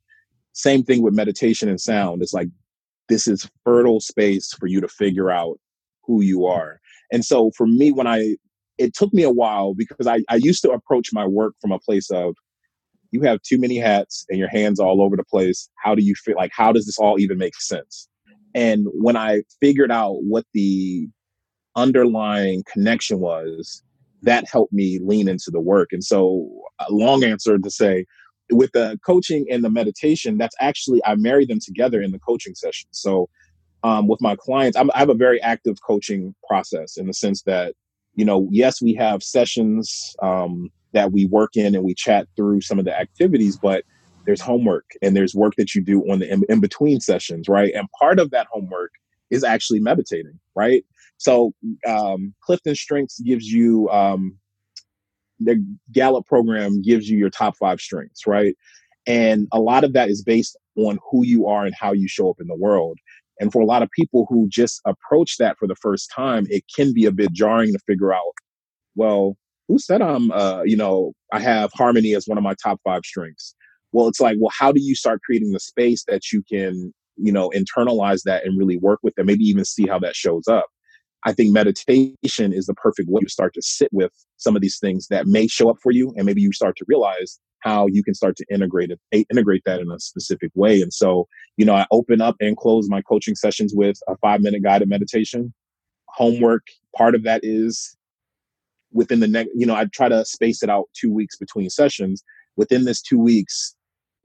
[0.52, 2.22] Same thing with meditation and sound.
[2.22, 2.48] It's like
[3.08, 5.58] this is fertile space for you to figure out
[6.04, 6.80] who you are.
[7.10, 8.36] And so for me, when I
[8.76, 11.78] it took me a while because I, I used to approach my work from a
[11.78, 12.36] place of
[13.10, 15.70] you have too many hats and your hands all over the place.
[15.82, 18.06] How do you feel like how does this all even make sense?
[18.54, 21.08] And when I figured out what the
[21.74, 23.82] underlying connection was,
[24.22, 25.88] that helped me lean into the work.
[25.92, 26.48] And so,
[26.80, 28.06] a long answer to say,
[28.50, 32.54] with the coaching and the meditation, that's actually I marry them together in the coaching
[32.54, 32.88] session.
[32.92, 33.28] So,
[33.84, 37.42] um, with my clients, I'm, I have a very active coaching process in the sense
[37.42, 37.74] that,
[38.14, 42.60] you know, yes, we have sessions um, that we work in and we chat through
[42.60, 43.84] some of the activities, but
[44.26, 47.72] there's homework and there's work that you do on the in, in between sessions, right?
[47.74, 48.90] And part of that homework
[49.30, 50.84] is actually meditating, right?
[51.18, 51.52] So
[51.86, 54.38] um, Clifton Strengths gives you um,
[55.40, 58.56] the Gallup program gives you your top five strengths, right?
[59.06, 62.30] And a lot of that is based on who you are and how you show
[62.30, 62.98] up in the world.
[63.40, 66.64] And for a lot of people who just approach that for the first time, it
[66.74, 68.34] can be a bit jarring to figure out,
[68.96, 69.36] well,
[69.68, 73.02] who said I'm, uh, you know, I have harmony as one of my top five
[73.04, 73.54] strengths?
[73.92, 77.32] well it's like well how do you start creating the space that you can you
[77.32, 80.66] know internalize that and really work with it maybe even see how that shows up
[81.24, 82.16] i think meditation
[82.52, 85.46] is the perfect way to start to sit with some of these things that may
[85.46, 88.44] show up for you and maybe you start to realize how you can start to
[88.50, 90.80] integrate it integrate that in a specific way.
[90.80, 91.26] And so
[91.56, 94.88] you know i open up and close my coaching sessions with a five minute guided
[94.88, 95.52] meditation.
[96.08, 97.96] Homework part of that is
[98.92, 102.22] within the next you know i try to space it out two weeks between sessions.
[102.56, 103.74] Within this two weeks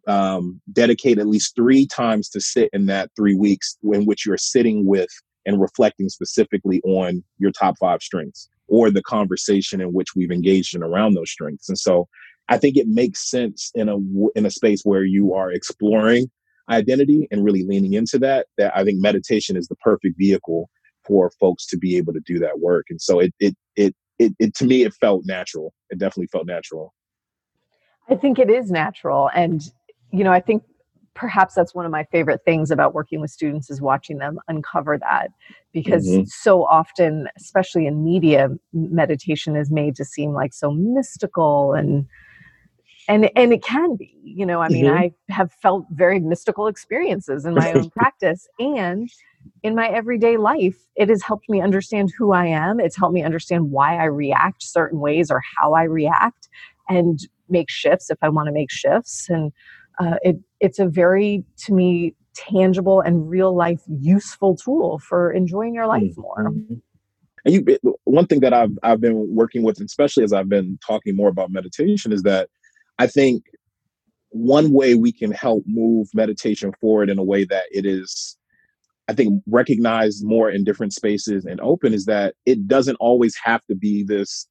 [0.06, 4.38] um, dedicate at least three times to sit in that three weeks in which you're
[4.38, 5.10] sitting with
[5.46, 10.76] and reflecting specifically on your top five strengths or the conversation in which we've engaged
[10.76, 11.70] in around those strengths.
[11.70, 12.08] And so
[12.50, 13.98] I think it makes sense in a
[14.36, 16.30] in a space where you are exploring
[16.70, 18.48] identity and really leaning into that.
[18.58, 20.70] That I think meditation is the perfect vehicle
[21.06, 22.86] for folks to be able to do that work.
[22.90, 25.74] And so it it it it, it to me it felt natural.
[25.90, 26.94] It definitely felt natural.
[28.10, 29.64] I think it is natural, and
[30.12, 30.64] you know, I think
[31.16, 34.98] perhaps that's one of my favorite things about working with students is watching them uncover
[34.98, 35.30] that
[35.72, 36.24] because mm-hmm.
[36.26, 42.06] so often especially in media meditation is made to seem like so mystical and
[43.08, 44.98] and and it can be you know i mean mm-hmm.
[44.98, 49.10] i have felt very mystical experiences in my own practice and
[49.62, 53.24] in my everyday life it has helped me understand who i am it's helped me
[53.24, 56.50] understand why i react certain ways or how i react
[56.90, 59.52] and make shifts if i want to make shifts and
[60.00, 65.76] uh, it, it's a very, to me, tangible and real life useful tool for enjoying
[65.76, 66.50] your life more.
[66.50, 66.76] Mm-hmm.
[67.46, 71.16] And you, one thing that I've I've been working with, especially as I've been talking
[71.16, 72.50] more about meditation, is that
[72.98, 73.44] I think
[74.30, 78.38] one way we can help move meditation forward in a way that it is,
[79.10, 83.62] I think, recognized more in different spaces and open is that it doesn't always have
[83.66, 84.48] to be this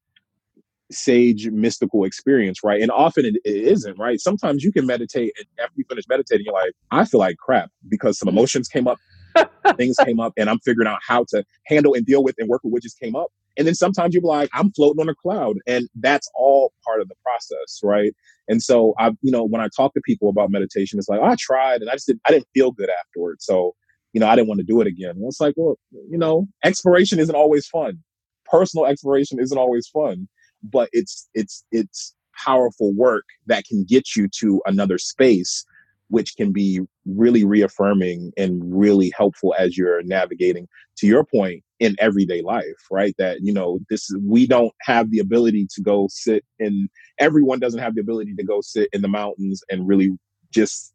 [0.92, 2.80] sage mystical experience, right?
[2.80, 4.20] And often it, it isn't, right?
[4.20, 7.70] Sometimes you can meditate and after you finish meditating, you're like, I feel like crap
[7.88, 8.98] because some emotions came up,
[9.76, 12.62] things came up, and I'm figuring out how to handle and deal with and work
[12.64, 13.28] with what just came up.
[13.58, 15.58] And then sometimes you're like, I'm floating on a cloud.
[15.66, 18.14] And that's all part of the process, right?
[18.48, 21.26] And so I, you know, when I talk to people about meditation, it's like, oh,
[21.26, 23.44] I tried and I just didn't, I didn't feel good afterwards.
[23.44, 23.74] So,
[24.14, 25.14] you know, I didn't want to do it again.
[25.16, 27.98] Well, it's like, well, you know, exploration isn't always fun.
[28.46, 30.28] Personal exploration isn't always fun
[30.62, 35.64] but it's it's it's powerful work that can get you to another space
[36.08, 41.96] which can be really reaffirming and really helpful as you're navigating to your point in
[41.98, 43.14] everyday life right?
[43.18, 47.80] That you know this we don't have the ability to go sit in everyone doesn't
[47.80, 50.10] have the ability to go sit in the mountains and really
[50.50, 50.92] just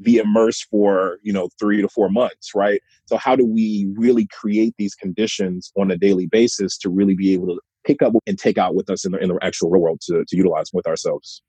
[0.00, 2.80] be immersed for you know three to four months right?
[3.06, 7.32] So how do we really create these conditions on a daily basis to really be
[7.32, 9.82] able to pick up and take out with us in the, in the actual real
[9.82, 11.42] world to, to utilize with ourselves.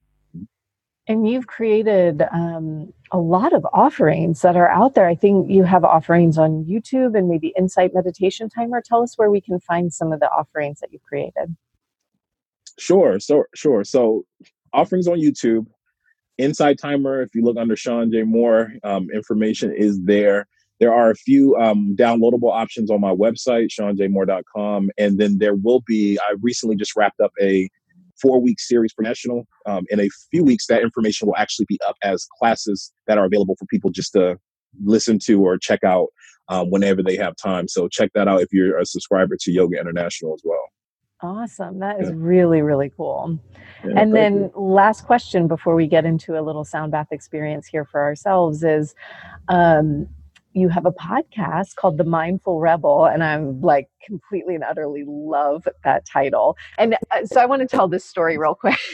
[1.07, 5.07] And you've created um, a lot of offerings that are out there.
[5.07, 8.81] I think you have offerings on YouTube and maybe Insight Meditation Timer.
[8.85, 11.55] Tell us where we can find some of the offerings that you've created.
[12.77, 13.83] Sure, so sure.
[13.83, 14.25] So
[14.71, 15.65] offerings on YouTube,
[16.37, 17.23] Insight Timer.
[17.23, 18.21] If you look under Shawn J.
[18.21, 20.47] Moore, um, information is there.
[20.79, 24.89] There are a few um, downloadable options on my website, shawnjmoore.com.
[24.97, 27.69] And then there will be, I recently just wrapped up a
[28.21, 29.45] four week series for national.
[29.65, 33.25] Um, in a few weeks, that information will actually be up as classes that are
[33.25, 34.37] available for people just to
[34.83, 36.07] listen to or check out.
[36.49, 37.67] um, whenever they have time.
[37.67, 40.65] So check that out if you're a subscriber to Yoga International as well.
[41.21, 41.79] Awesome.
[41.79, 42.15] That is yeah.
[42.17, 43.39] really, really cool.
[43.85, 44.51] Yeah, and then, you.
[44.55, 48.95] last question before we get into a little sound bath experience here for ourselves is
[49.49, 50.07] um,
[50.59, 55.67] you have a podcast called The Mindful Rebel, and I'm like completely and utterly love
[55.83, 56.57] that title.
[56.77, 58.79] And uh, so I want to tell this story real quick.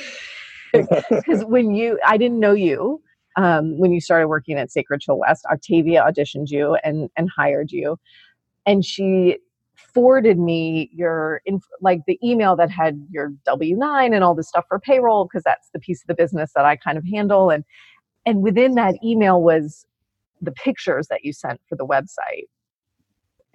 [1.10, 3.02] Because when you, I didn't know you
[3.38, 5.46] um, when you started working at Sacred Chill West.
[5.52, 7.98] Octavia auditioned you and and hired you,
[8.66, 9.38] and she
[9.94, 14.66] forwarded me your inf- like the email that had your W9 and all the stuff
[14.68, 17.64] for payroll because that's the piece of the business that I kind of handle and
[18.26, 19.86] and within that email was
[20.46, 22.46] the pictures that you sent for the website.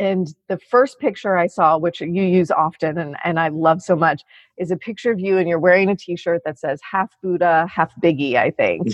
[0.01, 3.95] And the first picture I saw, which you use often and, and I love so
[3.95, 4.23] much,
[4.57, 7.67] is a picture of you and you're wearing a t shirt that says half Buddha,
[7.73, 8.89] half Biggie, I think.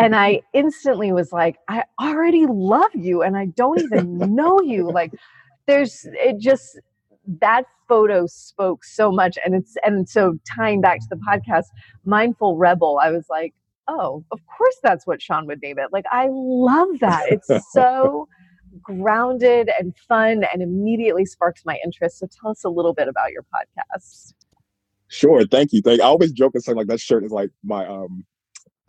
[0.00, 4.90] and I instantly was like, I already love you and I don't even know you.
[4.90, 5.12] Like,
[5.68, 6.80] there's, it just,
[7.40, 9.38] that photo spoke so much.
[9.44, 11.66] And it's, and so tying back to the podcast,
[12.04, 13.54] Mindful Rebel, I was like,
[13.88, 15.88] oh, of course that's what Shawn would name it.
[15.92, 17.24] Like, I love that.
[17.30, 18.28] It's so
[18.82, 22.18] grounded and fun and immediately sparks my interest.
[22.18, 24.34] So tell us a little bit about your podcast.
[25.08, 25.44] Sure.
[25.46, 25.80] Thank you.
[25.80, 28.24] Thank I always joke and say like that shirt is like my um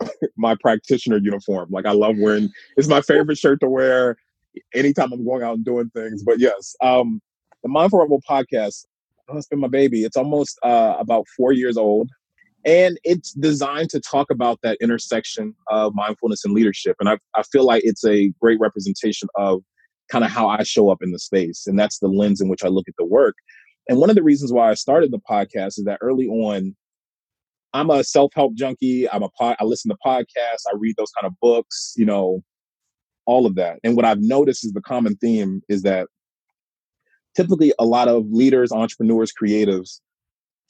[0.36, 1.68] my practitioner uniform.
[1.70, 4.16] Like I love wearing it's my favorite shirt to wear
[4.74, 6.22] anytime I'm going out and doing things.
[6.22, 7.22] But yes, um
[7.62, 8.84] the Mindful Rebel podcast,
[9.28, 10.04] oh, it's been my baby.
[10.04, 12.10] It's almost uh about four years old
[12.64, 16.96] and it's designed to talk about that intersection of mindfulness and leadership.
[17.00, 19.62] And I, I feel like it's a great representation of
[20.10, 22.64] kind of how i show up in the space and that's the lens in which
[22.64, 23.36] i look at the work.
[23.88, 26.76] And one of the reasons why i started the podcast is that early on
[27.72, 29.08] i'm a self-help junkie.
[29.08, 32.42] I'm a pod i listen to podcasts i read those kind of books you know
[33.26, 33.78] all of that.
[33.84, 36.08] And what i've noticed is the common theme is that
[37.36, 40.00] typically a lot of leaders entrepreneurs creatives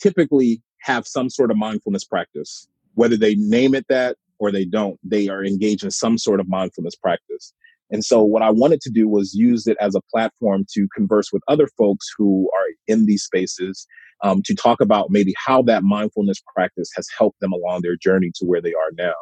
[0.00, 2.68] typically have some sort of mindfulness practice.
[2.94, 6.48] Whether they name it that or they don't, they are engaged in some sort of
[6.48, 7.52] mindfulness practice.
[7.90, 11.32] And so, what I wanted to do was use it as a platform to converse
[11.32, 13.86] with other folks who are in these spaces
[14.22, 18.30] um, to talk about maybe how that mindfulness practice has helped them along their journey
[18.36, 19.14] to where they are now.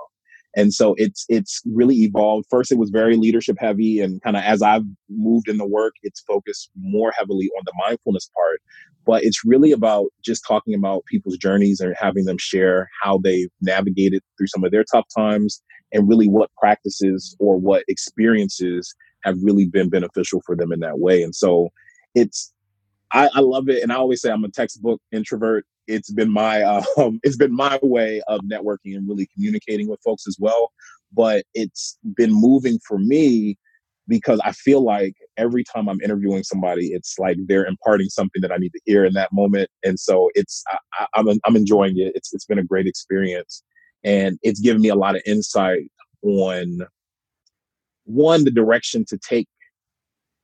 [0.56, 2.46] And so it's it's really evolved.
[2.50, 5.94] First, it was very leadership heavy, and kind of as I've moved in the work,
[6.02, 8.60] it's focused more heavily on the mindfulness part
[9.08, 13.48] but it's really about just talking about people's journeys and having them share how they've
[13.62, 15.62] navigated through some of their tough times
[15.94, 20.98] and really what practices or what experiences have really been beneficial for them in that
[20.98, 21.22] way.
[21.22, 21.70] And so
[22.14, 22.52] it's
[23.10, 25.64] I, I love it, and I always say I'm a textbook introvert.
[25.88, 30.26] It's been my um, it's been my way of networking and really communicating with folks
[30.28, 30.72] as well.
[31.12, 33.56] But it's been moving for me
[34.06, 38.52] because I feel like every time I'm interviewing somebody, it's like they're imparting something that
[38.52, 39.70] I need to hear in that moment.
[39.82, 40.62] And so it's
[40.98, 42.12] I, am I'm, I'm enjoying it.
[42.14, 43.62] It's it's been a great experience,
[44.04, 45.90] and it's given me a lot of insight
[46.22, 46.80] on
[48.04, 49.48] one the direction to take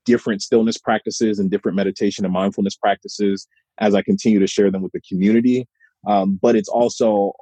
[0.05, 3.47] different stillness practices and different meditation and mindfulness practices
[3.79, 5.67] as I continue to share them with the community.
[6.09, 7.33] Um, but it's also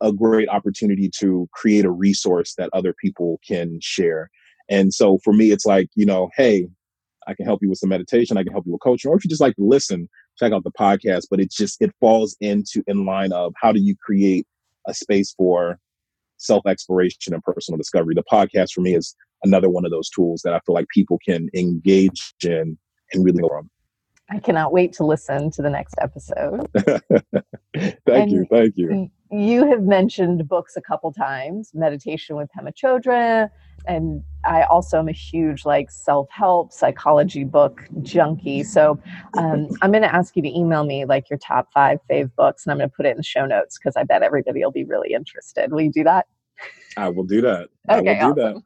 [0.00, 4.28] a great opportunity to create a resource that other people can share
[4.68, 6.66] and so for me, it's like, you know, hey,
[7.26, 9.24] I can help you with some meditation, I can help you with coaching, or if
[9.24, 10.08] you just like to listen,
[10.38, 11.26] check out the podcast.
[11.30, 14.46] But it just it falls into in line of how do you create
[14.88, 15.78] a space for
[16.38, 18.14] self exploration and personal discovery.
[18.14, 21.18] The podcast for me is another one of those tools that I feel like people
[21.26, 22.78] can engage in
[23.12, 23.70] and really from.
[24.30, 26.68] I cannot wait to listen to the next episode.
[27.74, 28.46] thank and you.
[28.50, 29.10] Thank you.
[29.30, 33.48] You have mentioned books a couple times, Meditation with Pema Chodron,
[33.86, 38.62] and I also am a huge like self-help psychology book junkie.
[38.62, 38.98] So
[39.38, 42.64] um, I'm going to ask you to email me like your top five fave books,
[42.64, 44.70] and I'm going to put it in the show notes because I bet everybody will
[44.70, 45.72] be really interested.
[45.72, 46.26] Will you do that?
[46.96, 47.68] I will do that.
[47.90, 48.64] Okay, I will do awesome.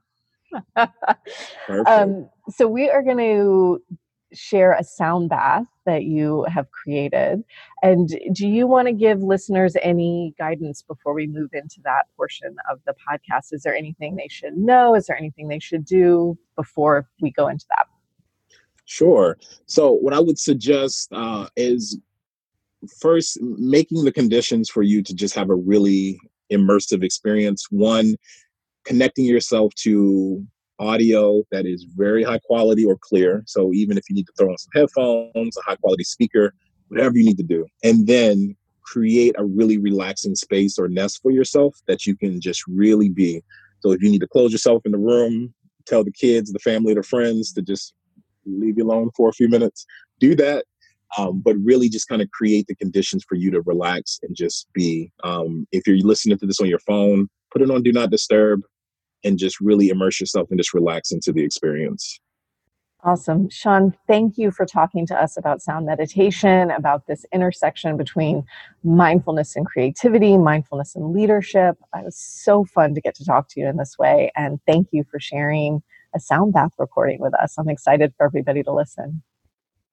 [0.76, 1.86] that.
[1.86, 3.82] um, so we are going to
[4.36, 7.42] share a sound bath that you have created.
[7.82, 12.56] And do you want to give listeners any guidance before we move into that portion
[12.70, 13.52] of the podcast?
[13.52, 14.94] Is there anything they should know?
[14.94, 17.86] Is there anything they should do before we go into that?
[18.84, 19.36] Sure.
[19.66, 21.98] So, what I would suggest uh, is
[23.00, 26.20] first making the conditions for you to just have a really
[26.52, 27.66] immersive experience.
[27.70, 28.14] One,
[28.84, 30.46] connecting yourself to
[30.78, 33.42] audio that is very high quality or clear.
[33.46, 36.54] So even if you need to throw on some headphones, a high quality speaker,
[36.88, 37.66] whatever you need to do.
[37.82, 42.62] And then create a really relaxing space or nest for yourself that you can just
[42.68, 43.42] really be.
[43.80, 45.52] So if you need to close yourself in the room,
[45.86, 47.94] tell the kids, the family, the friends to just
[48.44, 49.86] leave you alone for a few minutes.
[50.20, 50.64] Do that.
[51.18, 54.66] Um, but really just kind of create the conditions for you to relax and just
[54.72, 55.12] be.
[55.22, 58.62] Um, if you're listening to this on your phone, put it on Do Not Disturb
[59.26, 62.20] and just really immerse yourself and just relax into the experience.
[63.02, 63.48] Awesome.
[63.50, 68.44] Shawn, thank you for talking to us about sound meditation, about this intersection between
[68.82, 71.76] mindfulness and creativity, mindfulness and leadership.
[71.94, 74.32] It was so fun to get to talk to you in this way.
[74.34, 75.82] And thank you for sharing
[76.14, 77.56] a sound bath recording with us.
[77.58, 79.22] I'm excited for everybody to listen.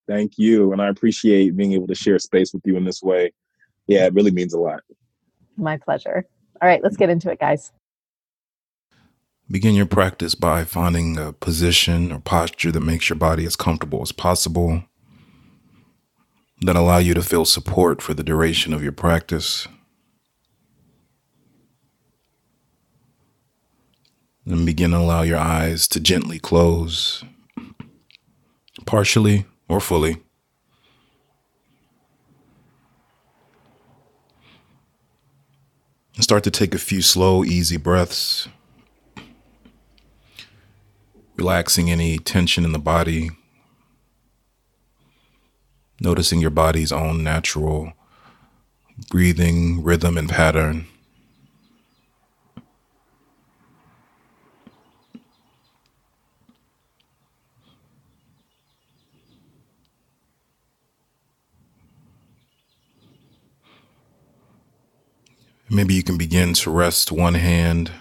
[0.08, 0.72] Thank you.
[0.72, 3.32] And I appreciate being able to share space with you in this way.
[3.86, 4.82] Yeah, it really means a lot.
[5.56, 6.26] My pleasure.
[6.62, 7.72] All right, let's get into it, guys.
[9.52, 14.02] Begin your practice by finding a position or posture that makes your body as comfortable
[14.02, 14.86] as possible,
[16.62, 19.68] that allow you to feel support for the duration of your practice.
[24.46, 27.24] Then begin to allow your eyes to gently close,
[28.86, 30.18] partially or fully.
[36.16, 38.48] And start to take a few slow, easy breaths
[41.36, 43.32] relaxing any tension in the body,
[46.00, 47.94] noticing your body's own natural
[49.10, 50.86] breathing rhythm and pattern.
[65.70, 67.92] Maybe you can begin to rest one hand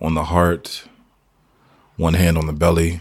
[0.00, 0.88] on the heart
[2.00, 2.98] one hand on the belly.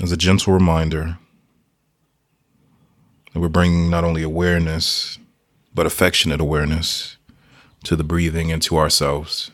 [0.00, 1.18] As a gentle reminder
[3.32, 5.18] that we're bringing not only awareness,
[5.74, 7.18] but affectionate awareness
[7.84, 9.50] to the breathing and to ourselves.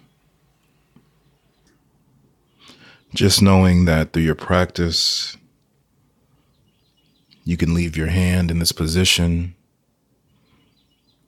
[3.12, 5.36] Just knowing that through your practice,
[7.42, 9.57] you can leave your hand in this position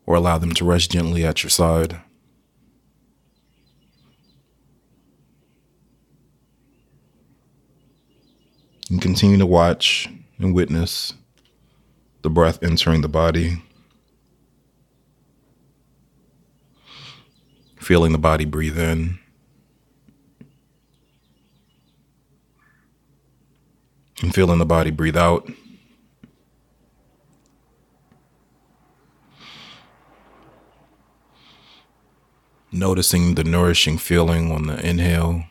[0.07, 2.01] or allow them to rest gently at your side.
[9.01, 11.15] Continue to watch and witness
[12.23, 13.63] the breath entering the body,
[17.79, 19.19] feeling the body breathe in.
[24.21, 25.51] And feeling the body breathe out.
[32.71, 35.45] Noticing the nourishing feeling on the inhale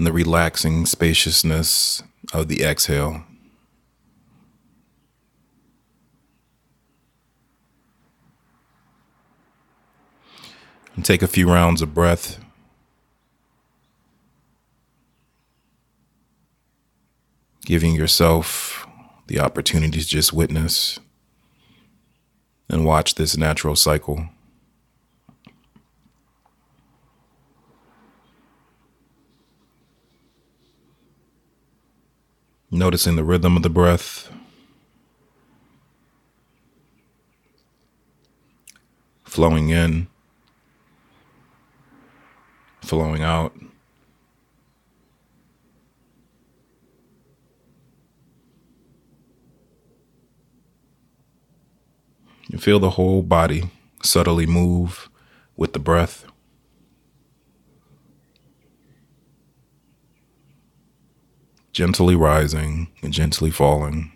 [0.00, 3.22] and the relaxing spaciousness of the exhale.
[10.96, 12.42] And take a few rounds of breath.
[17.66, 18.86] Giving yourself
[19.26, 20.98] the opportunity to just witness
[22.70, 24.30] and watch this natural cycle.
[32.72, 34.30] Noticing the rhythm of the breath.
[39.24, 40.06] Flowing in,
[42.80, 43.52] flowing out.
[52.48, 53.70] You feel the whole body
[54.02, 55.08] subtly move
[55.56, 56.29] with the breath.
[61.80, 64.12] Gently rising and gently falling.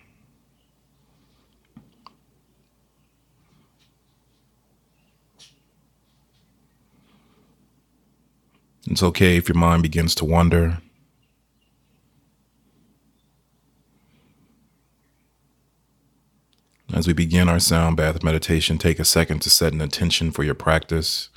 [8.86, 10.76] It's okay if your mind begins to wander.
[16.92, 20.44] As we begin our sound bath meditation, take a second to set an intention for
[20.44, 21.30] your practice.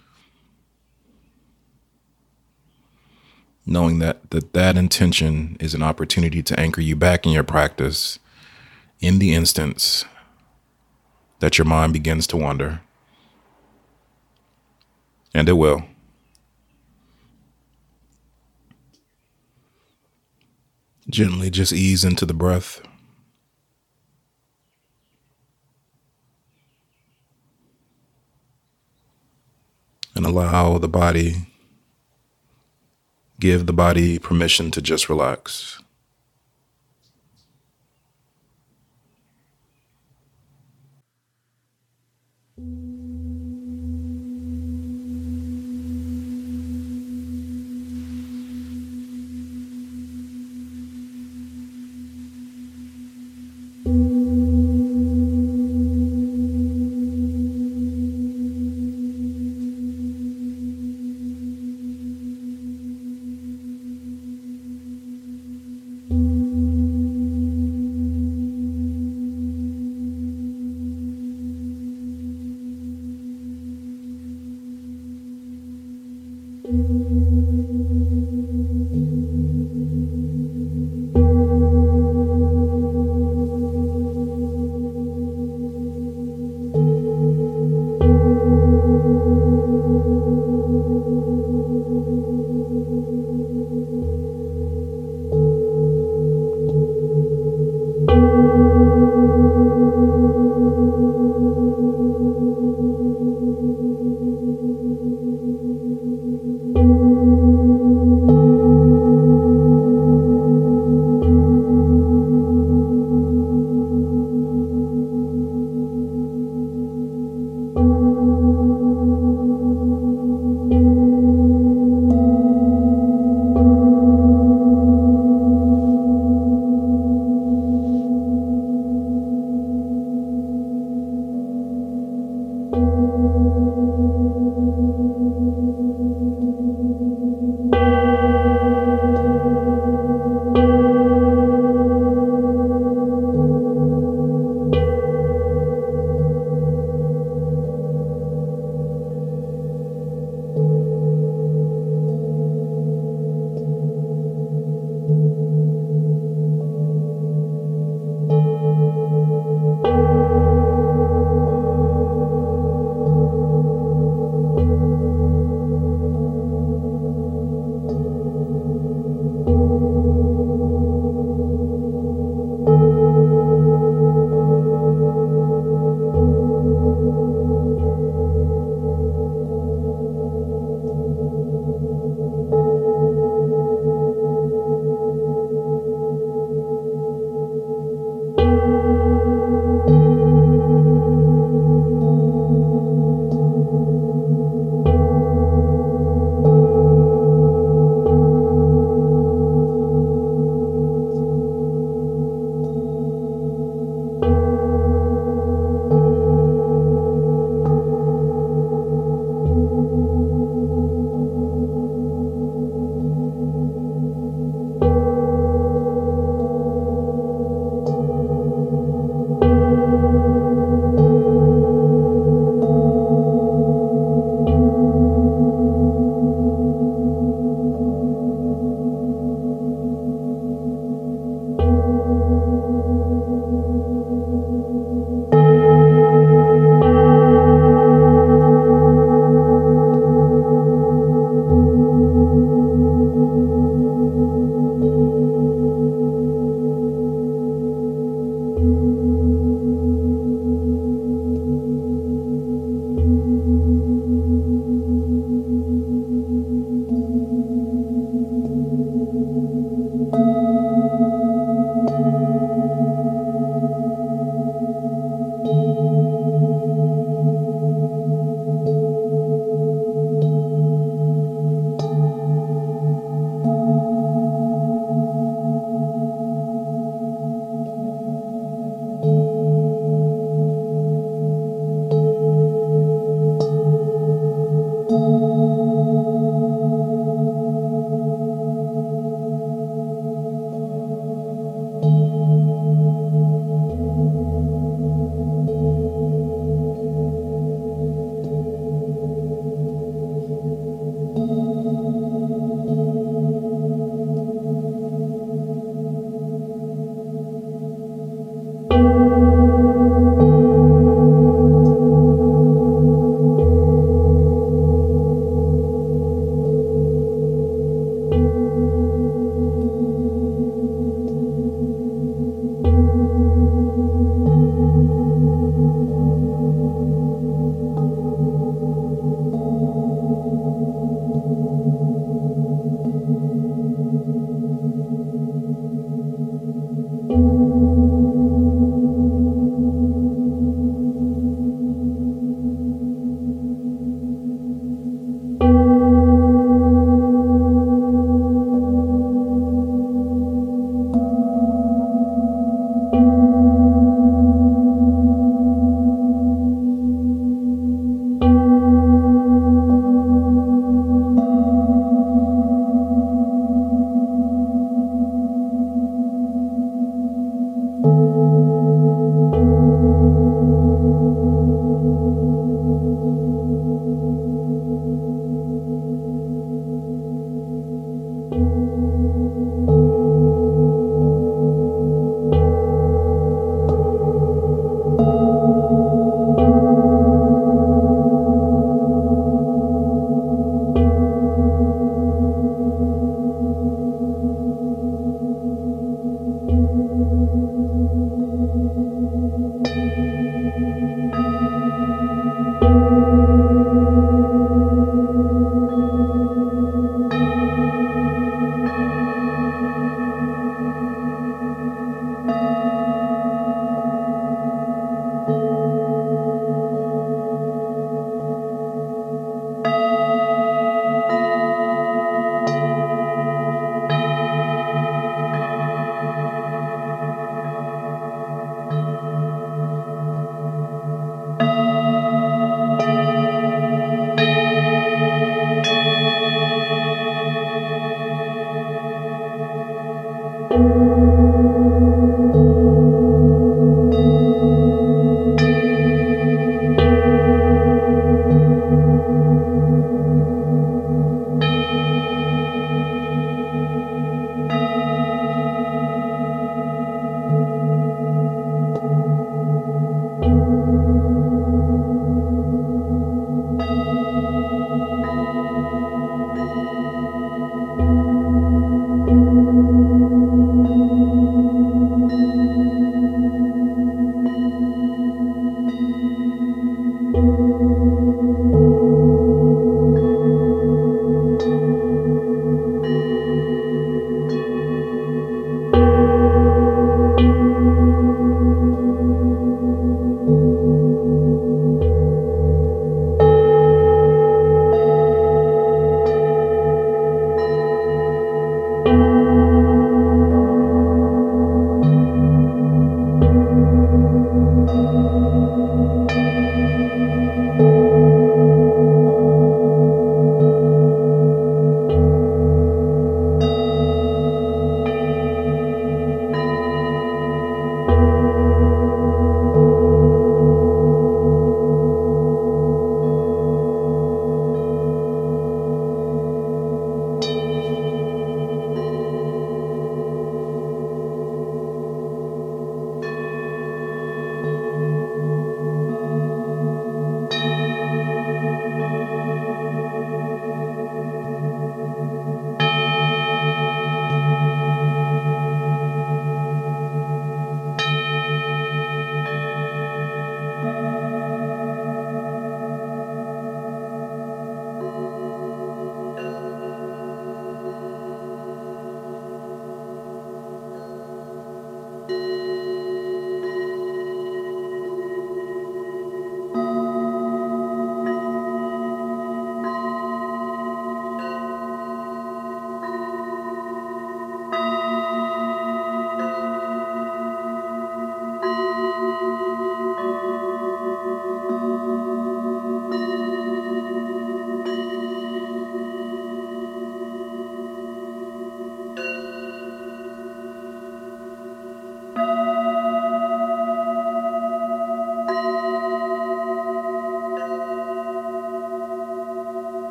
[3.68, 8.18] Knowing that, that that intention is an opportunity to anchor you back in your practice
[9.02, 10.06] in the instance
[11.40, 12.80] that your mind begins to wander.
[15.34, 15.84] And it will.
[21.10, 22.82] Gently just ease into the breath.
[30.16, 31.48] And allow the body
[33.40, 35.80] give the body permission to just relax.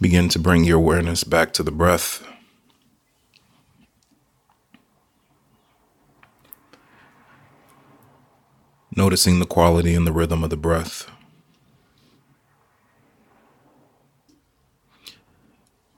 [0.00, 2.26] Begin to bring your awareness back to the breath.
[8.96, 11.10] Noticing the quality and the rhythm of the breath.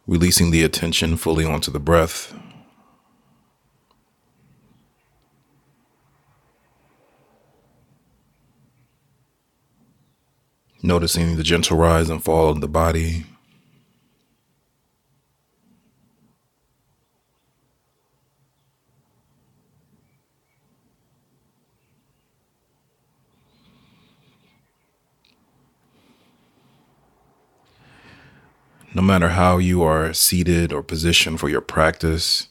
[0.09, 2.35] Releasing the attention fully onto the breath.
[10.83, 13.27] Noticing the gentle rise and fall of the body.
[28.95, 32.49] No matter how you are seated or positioned for your practice,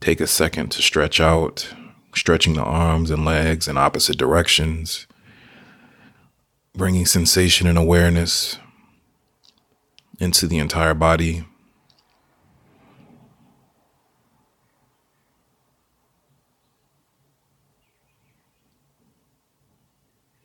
[0.00, 1.72] take a second to stretch out,
[2.14, 5.06] stretching the arms and legs in opposite directions
[6.74, 8.58] bringing sensation and awareness
[10.18, 11.44] into the entire body.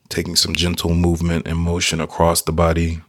[0.09, 3.01] Taking some gentle movement and motion across the body,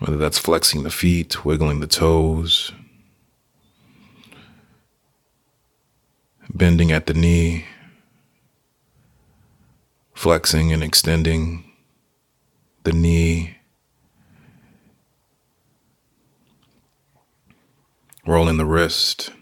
[0.00, 2.72] whether that's flexing the feet, wiggling the toes,
[6.52, 7.66] bending at the knee,
[10.14, 11.64] flexing and extending
[12.84, 13.56] the knee,
[18.26, 19.32] rolling the wrist,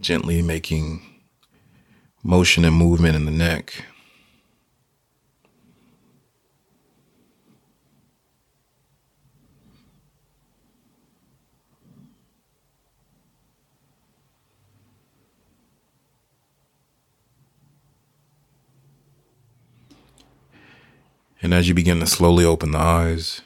[0.00, 1.02] gently making
[2.22, 3.84] motion and movement in the neck.
[21.42, 23.40] And as you begin to slowly open the eyes,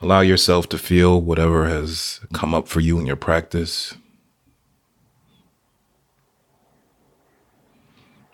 [0.00, 3.94] allow yourself to feel whatever has come up for you in your practice.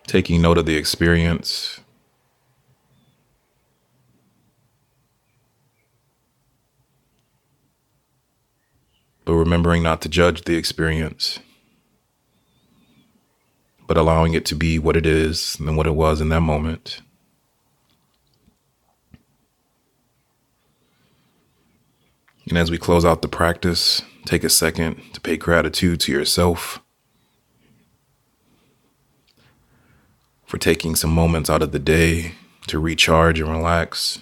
[0.07, 1.81] Taking note of the experience.
[9.23, 11.37] But remembering not to judge the experience
[13.89, 17.01] but allowing it to be what it is and what it was in that moment.
[22.47, 26.83] And as we close out the practice, take a second to pay gratitude to yourself
[30.45, 32.33] for taking some moments out of the day
[32.67, 34.19] to recharge and relax.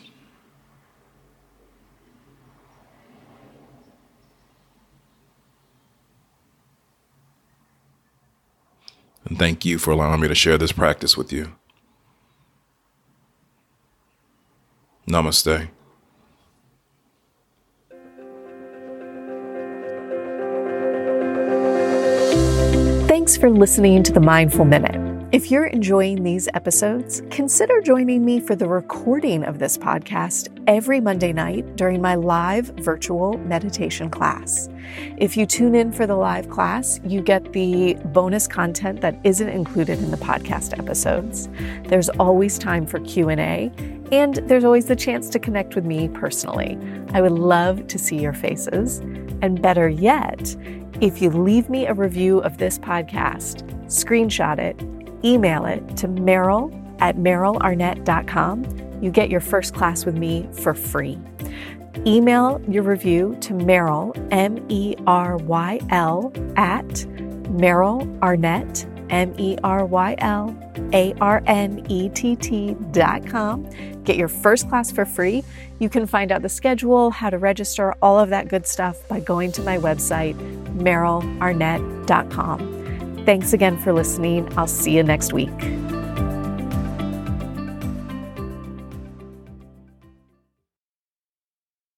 [9.28, 11.53] And thank you for allowing me to share this practice with you.
[15.09, 15.69] Namaste.
[23.07, 25.07] Thanks for listening to the Mindful Minute.
[25.34, 31.01] If you're enjoying these episodes, consider joining me for the recording of this podcast every
[31.01, 34.69] Monday night during my live virtual meditation class.
[35.17, 39.49] If you tune in for the live class, you get the bonus content that isn't
[39.49, 41.49] included in the podcast episodes.
[41.89, 43.69] There's always time for Q&A,
[44.13, 46.80] and there's always the chance to connect with me personally.
[47.11, 48.99] I would love to see your faces,
[49.41, 50.55] and better yet,
[51.01, 56.74] if you leave me a review of this podcast, screenshot it email it to Meryl
[56.99, 59.01] at merylarnett.com.
[59.01, 61.20] You get your first class with me for free.
[62.05, 66.88] Email your review to Meryl, M E R Y L, at
[67.47, 70.55] Meryl Arnett, M E R Y L
[70.93, 73.68] A R N E T T dot com.
[74.03, 75.43] Get your first class for free.
[75.80, 79.20] You can find out the schedule, how to register, all of that good stuff by
[79.20, 80.36] going to my website,
[80.78, 82.76] merylarnett.com.
[83.28, 84.47] Thanks again for listening.
[84.57, 85.51] I'll see you next week.